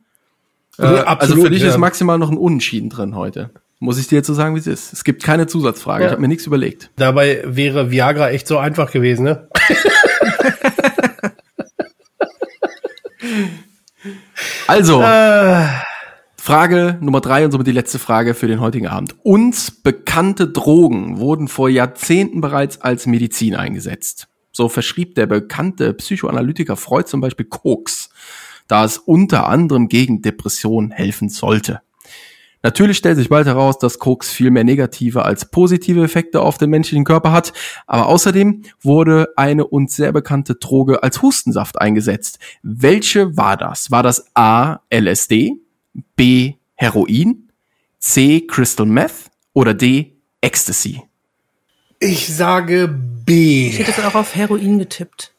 [0.77, 1.69] Äh, Ja, also absolut, für dich ja.
[1.69, 3.49] ist maximal noch ein Unentschieden drin heute.
[3.79, 4.91] Muss ich dir jetzt so sagen, wie es ist.
[4.93, 6.03] Es gibt keine Zusatzfrage.
[6.03, 6.07] Ja.
[6.09, 6.89] Ich habe mir nichts überlegt.
[6.97, 9.47] dabei wäre Viagra echt so einfach gewesen, ne?
[14.67, 15.65] Also, Äh,
[16.49, 19.15] Frage Nummer drei und somit die letzte Frage für den heutigen Abend.
[19.21, 24.29] Uns bekannte Drogen wurden vor Jahrzehnten bereits als Medizin eingesetzt.
[24.51, 28.09] So verschrieb der bekannte Psychoanalytiker Freud zum Beispiel Koks,
[28.67, 31.81] da es unter anderem gegen Depressionen helfen sollte.
[32.63, 36.71] Natürlich stellt sich bald heraus, dass Koks viel mehr negative als positive Effekte auf den
[36.71, 37.53] menschlichen Körper hat,
[37.85, 42.39] aber außerdem wurde eine uns sehr bekannte Droge als Hustensaft eingesetzt.
[42.63, 43.91] Welche war das?
[43.91, 44.79] War das A.
[44.91, 45.59] LSD,
[46.15, 46.53] B.
[46.75, 47.49] Heroin,
[47.99, 48.41] C.
[48.47, 50.13] Crystal Meth oder D.
[50.41, 51.01] Ecstasy?
[51.99, 53.69] ich sage Ich B.
[53.71, 55.33] hätte es auch auf Heroin getippt.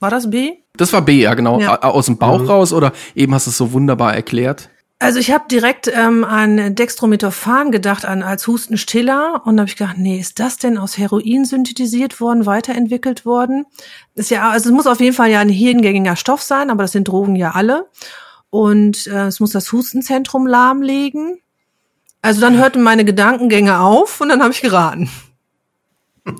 [0.00, 0.52] War das B?
[0.76, 1.60] Das war B, ja genau.
[1.60, 1.80] Ja.
[1.80, 4.68] Aus dem Bauch raus oder eben hast du es so wunderbar erklärt?
[5.00, 9.96] Also ich habe direkt ähm, an Dextrometophan gedacht, an als Hustenstiller und habe ich gedacht,
[9.96, 13.64] nee, ist das denn aus Heroin synthetisiert worden, weiterentwickelt worden?
[14.14, 16.92] Ist ja, also es muss auf jeden Fall ja ein hirngängiger Stoff sein, aber das
[16.92, 17.86] sind Drogen ja alle.
[18.50, 21.38] Und äh, es muss das Hustenzentrum lahmlegen.
[22.22, 25.10] Also dann hörten meine Gedankengänge auf und dann habe ich geraten.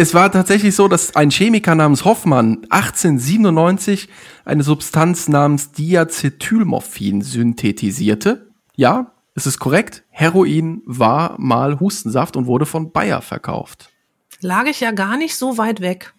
[0.00, 4.08] Es war tatsächlich so, dass ein Chemiker namens Hoffmann 1897
[4.46, 8.48] eine Substanz namens Diacetylmorphin synthetisierte.
[8.76, 10.04] Ja, es ist korrekt.
[10.08, 13.90] Heroin war mal Hustensaft und wurde von Bayer verkauft.
[14.40, 16.14] Lag ich ja gar nicht so weit weg.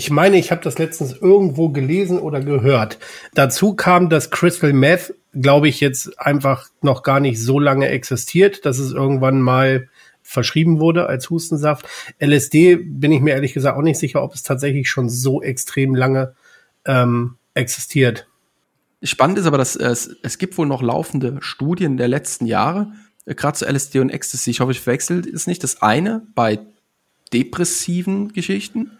[0.00, 2.98] Ich meine, ich habe das letztens irgendwo gelesen oder gehört.
[3.34, 8.64] Dazu kam, dass Crystal Meth, glaube ich, jetzt einfach noch gar nicht so lange existiert,
[8.64, 9.90] dass es irgendwann mal
[10.22, 11.86] verschrieben wurde als Hustensaft.
[12.18, 15.94] LSD bin ich mir ehrlich gesagt auch nicht sicher, ob es tatsächlich schon so extrem
[15.94, 16.34] lange
[16.86, 18.26] ähm, existiert.
[19.02, 22.90] Spannend ist aber, dass es, es gibt wohl noch laufende Studien der letzten Jahre,
[23.26, 24.48] äh, gerade zu LSD und Ecstasy.
[24.48, 25.62] Ich hoffe, ich verwechsel es nicht.
[25.62, 26.58] Das eine bei
[27.34, 28.92] depressiven Geschichten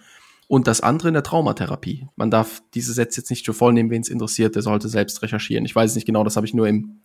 [0.51, 2.09] und das andere in der Traumatherapie.
[2.16, 5.22] Man darf diese Sätze jetzt nicht für voll nehmen, wen es interessiert, der sollte selbst
[5.22, 5.64] recherchieren.
[5.64, 7.03] Ich weiß es nicht genau, das habe ich nur im,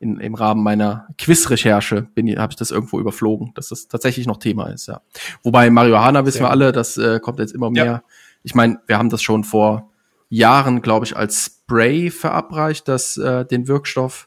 [0.00, 4.66] in, im Rahmen meiner Quiz-Recherche habe ich das irgendwo überflogen, dass das tatsächlich noch Thema
[4.66, 5.00] ist, ja.
[5.44, 7.84] Wobei Marihuana wissen wir alle, das äh, kommt jetzt immer mehr.
[7.84, 8.02] Ja.
[8.42, 9.92] Ich meine, wir haben das schon vor
[10.28, 14.26] Jahren, glaube ich, als Spray verabreicht, das äh, den Wirkstoff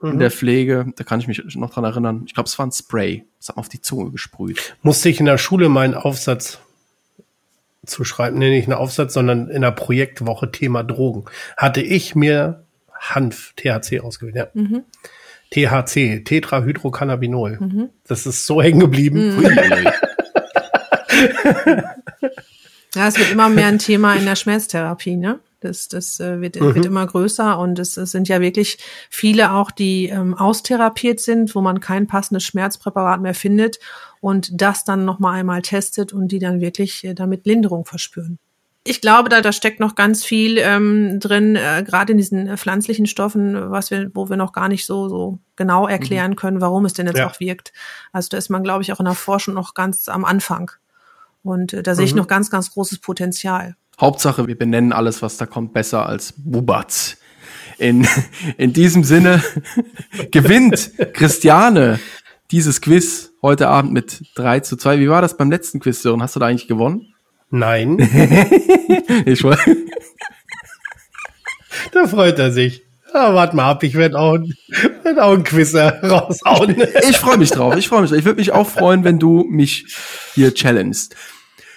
[0.00, 0.14] mhm.
[0.14, 0.92] in der Pflege.
[0.96, 2.24] Da kann ich mich noch dran erinnern.
[2.26, 3.26] Ich glaube, es war ein Spray.
[3.38, 4.76] Das hat man auf die Zunge gesprüht.
[4.82, 6.58] Musste ich in der Schule meinen Aufsatz
[7.84, 11.24] zu schreiben, nee, nicht einen Aufsatz, sondern in der Projektwoche Thema Drogen,
[11.56, 14.46] hatte ich mir Hanf, THC ausgewählt, ja.
[14.54, 14.84] Mhm.
[15.50, 17.58] THC, Tetrahydrocannabinol.
[17.60, 17.90] Mhm.
[18.06, 19.36] Das ist so hängen geblieben.
[19.36, 19.42] Mhm.
[22.94, 25.40] ja, es wird immer mehr ein Thema in der Schmerztherapie, ne?
[25.62, 26.74] Das, das äh, wird, mhm.
[26.74, 28.78] wird immer größer und es, es sind ja wirklich
[29.10, 33.78] viele auch, die ähm, austherapiert sind, wo man kein passendes Schmerzpräparat mehr findet
[34.20, 38.38] und das dann nochmal einmal testet und die dann wirklich äh, damit Linderung verspüren.
[38.84, 42.56] Ich glaube, da, da steckt noch ganz viel ähm, drin, äh, gerade in diesen äh,
[42.56, 46.36] pflanzlichen Stoffen, was wir, wo wir noch gar nicht so, so genau erklären mhm.
[46.36, 47.28] können, warum es denn jetzt ja.
[47.28, 47.72] auch wirkt.
[48.12, 50.72] Also da ist man, glaube ich, auch in der Forschung noch ganz am Anfang.
[51.44, 52.18] Und äh, da sehe ich mhm.
[52.18, 53.76] noch ganz, ganz großes Potenzial.
[54.02, 57.18] Hauptsache, wir benennen alles, was da kommt, besser als Bubatz.
[57.78, 58.04] In,
[58.58, 59.40] in diesem Sinne
[60.32, 62.00] gewinnt Christiane
[62.50, 64.98] dieses Quiz heute Abend mit 3 zu 2.
[64.98, 66.20] Wie war das beim letzten Quiz, Sören?
[66.20, 67.14] Hast du da eigentlich gewonnen?
[67.50, 67.96] Nein.
[69.24, 69.76] ich wollte.
[71.92, 72.82] da freut er sich.
[73.14, 74.38] Ja, warte mal ab, ich werde auch,
[75.04, 76.82] werd auch ein Quiz raushauen.
[77.08, 78.18] ich freue mich drauf, ich freue mich drauf.
[78.18, 79.94] Ich würde mich auch freuen, wenn du mich
[80.34, 81.14] hier challengest.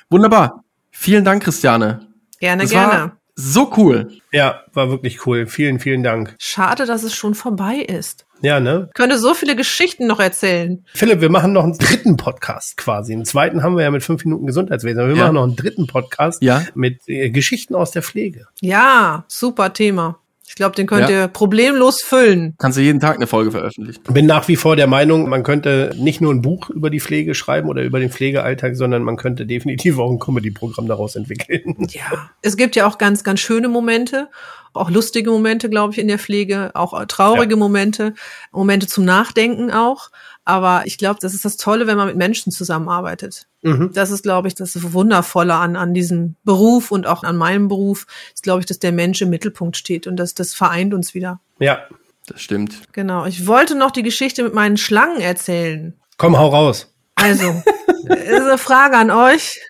[0.10, 0.64] Wunderbar.
[0.90, 2.15] Vielen Dank, Christiane.
[2.46, 3.14] Gerne, das gerne.
[3.34, 4.12] so cool.
[4.32, 5.48] Ja, war wirklich cool.
[5.48, 6.36] Vielen, vielen Dank.
[6.38, 8.28] Schade, dass es schon vorbei ist.
[8.42, 8.86] Ja, ne?
[8.90, 10.86] Ich könnte so viele Geschichten noch erzählen.
[10.94, 13.14] Philipp, wir machen noch einen dritten Podcast quasi.
[13.14, 15.00] Einen zweiten haben wir ja mit fünf Minuten Gesundheitswesen.
[15.00, 15.24] Aber wir ja.
[15.24, 16.64] machen noch einen dritten Podcast ja.
[16.76, 18.46] mit äh, Geschichten aus der Pflege.
[18.62, 20.20] Ja, super Thema.
[20.56, 21.24] Ich glaube, den könnt ja.
[21.24, 22.56] ihr problemlos füllen.
[22.58, 24.02] Kannst du jeden Tag eine Folge veröffentlichen.
[24.04, 27.36] Bin nach wie vor der Meinung, man könnte nicht nur ein Buch über die Pflege
[27.36, 31.76] schreiben oder über den Pflegealltag, sondern man könnte definitiv auch ein Comedy-Programm daraus entwickeln.
[31.90, 34.30] Ja, es gibt ja auch ganz, ganz schöne Momente,
[34.72, 37.60] auch lustige Momente, glaube ich, in der Pflege, auch traurige ja.
[37.60, 38.14] Momente,
[38.54, 40.10] Momente zum Nachdenken auch.
[40.46, 43.48] Aber ich glaube, das ist das Tolle, wenn man mit Menschen zusammenarbeitet.
[43.64, 43.92] Mhm.
[43.94, 48.06] Das ist, glaube ich, das Wundervolle an, an diesem Beruf und auch an meinem Beruf,
[48.34, 51.40] ist, glaube ich, dass der Mensch im Mittelpunkt steht und das, das vereint uns wieder.
[51.60, 51.80] Ja.
[52.28, 52.82] Das stimmt.
[52.92, 53.26] Genau.
[53.26, 55.94] Ich wollte noch die Geschichte mit meinen Schlangen erzählen.
[56.18, 56.92] Komm, hau raus.
[57.16, 57.50] Also,
[58.08, 59.62] ist eine Frage an euch.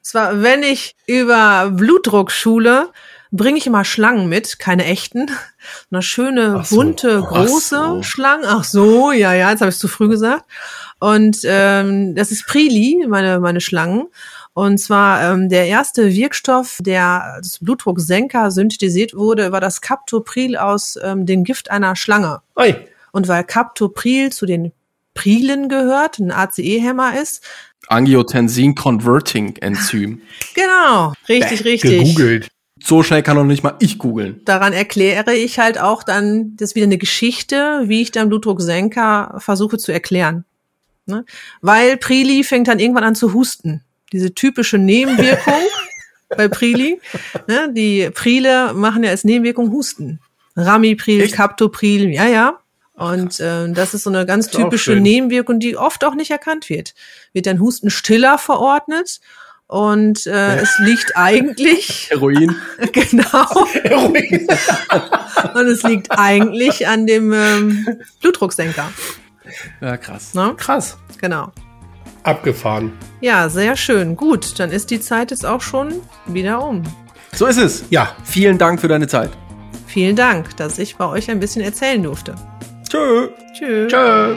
[0.00, 2.90] Zwar, wenn ich über Blutdruck schule,
[3.34, 5.30] bringe ich immer Schlangen mit, keine echten.
[5.90, 6.76] Eine schöne, so.
[6.76, 8.02] bunte, große so.
[8.02, 8.44] Schlangen.
[8.46, 10.44] Ach so, ja, ja, jetzt habe ich zu früh gesagt.
[11.00, 14.06] Und ähm, das ist Prili, meine, meine Schlangen.
[14.52, 20.96] Und zwar ähm, der erste Wirkstoff, der als Blutdrucksenker synthetisiert wurde, war das Captopril aus
[21.02, 22.40] ähm, dem Gift einer Schlange.
[22.56, 22.76] Oi.
[23.10, 24.72] Und weil Captopril zu den
[25.14, 27.42] Prilen gehört, ein ACE-Hämmer ist.
[27.88, 30.22] Angiotensin Converting Enzym.
[30.54, 32.14] Genau, richtig, Bäh, richtig.
[32.14, 32.53] Gegoogelt
[32.84, 34.42] so schnell kann noch nicht mal ich googeln.
[34.44, 39.36] Daran erkläre ich halt auch dann, das ist wieder eine Geschichte, wie ich dann Blutdrucksenker
[39.38, 40.44] versuche zu erklären.
[41.06, 41.24] Ne?
[41.62, 43.82] Weil Prili fängt dann irgendwann an zu husten.
[44.12, 45.62] Diese typische Nebenwirkung
[46.36, 47.00] bei Prili.
[47.48, 47.72] Ne?
[47.72, 50.20] Die Prile machen ja als Nebenwirkung Husten.
[50.56, 51.30] Ramipril?
[51.30, 52.60] Captopril, ja, ja.
[52.94, 56.94] Und äh, das ist so eine ganz typische Nebenwirkung, die oft auch nicht erkannt wird.
[57.32, 59.20] Wird dann Husten stiller verordnet
[59.66, 62.54] und äh, es liegt eigentlich Heroin.
[62.92, 63.66] genau.
[63.72, 64.48] Heroin.
[65.54, 67.86] und es liegt eigentlich an dem ähm,
[68.20, 68.90] Blutdrucksenker.
[69.80, 70.30] Ja, krass.
[70.34, 70.54] Na?
[70.56, 70.96] Krass.
[71.20, 71.52] Genau.
[72.22, 72.92] Abgefahren.
[73.20, 74.16] Ja, sehr schön.
[74.16, 75.94] Gut, dann ist die Zeit jetzt auch schon
[76.26, 76.82] wieder um.
[77.34, 77.84] So ist es.
[77.90, 79.30] Ja, vielen Dank für deine Zeit.
[79.86, 82.34] Vielen Dank, dass ich bei euch ein bisschen erzählen durfte.
[82.88, 83.28] Tschö.
[83.54, 83.86] Tschö.
[83.88, 84.36] Tschö.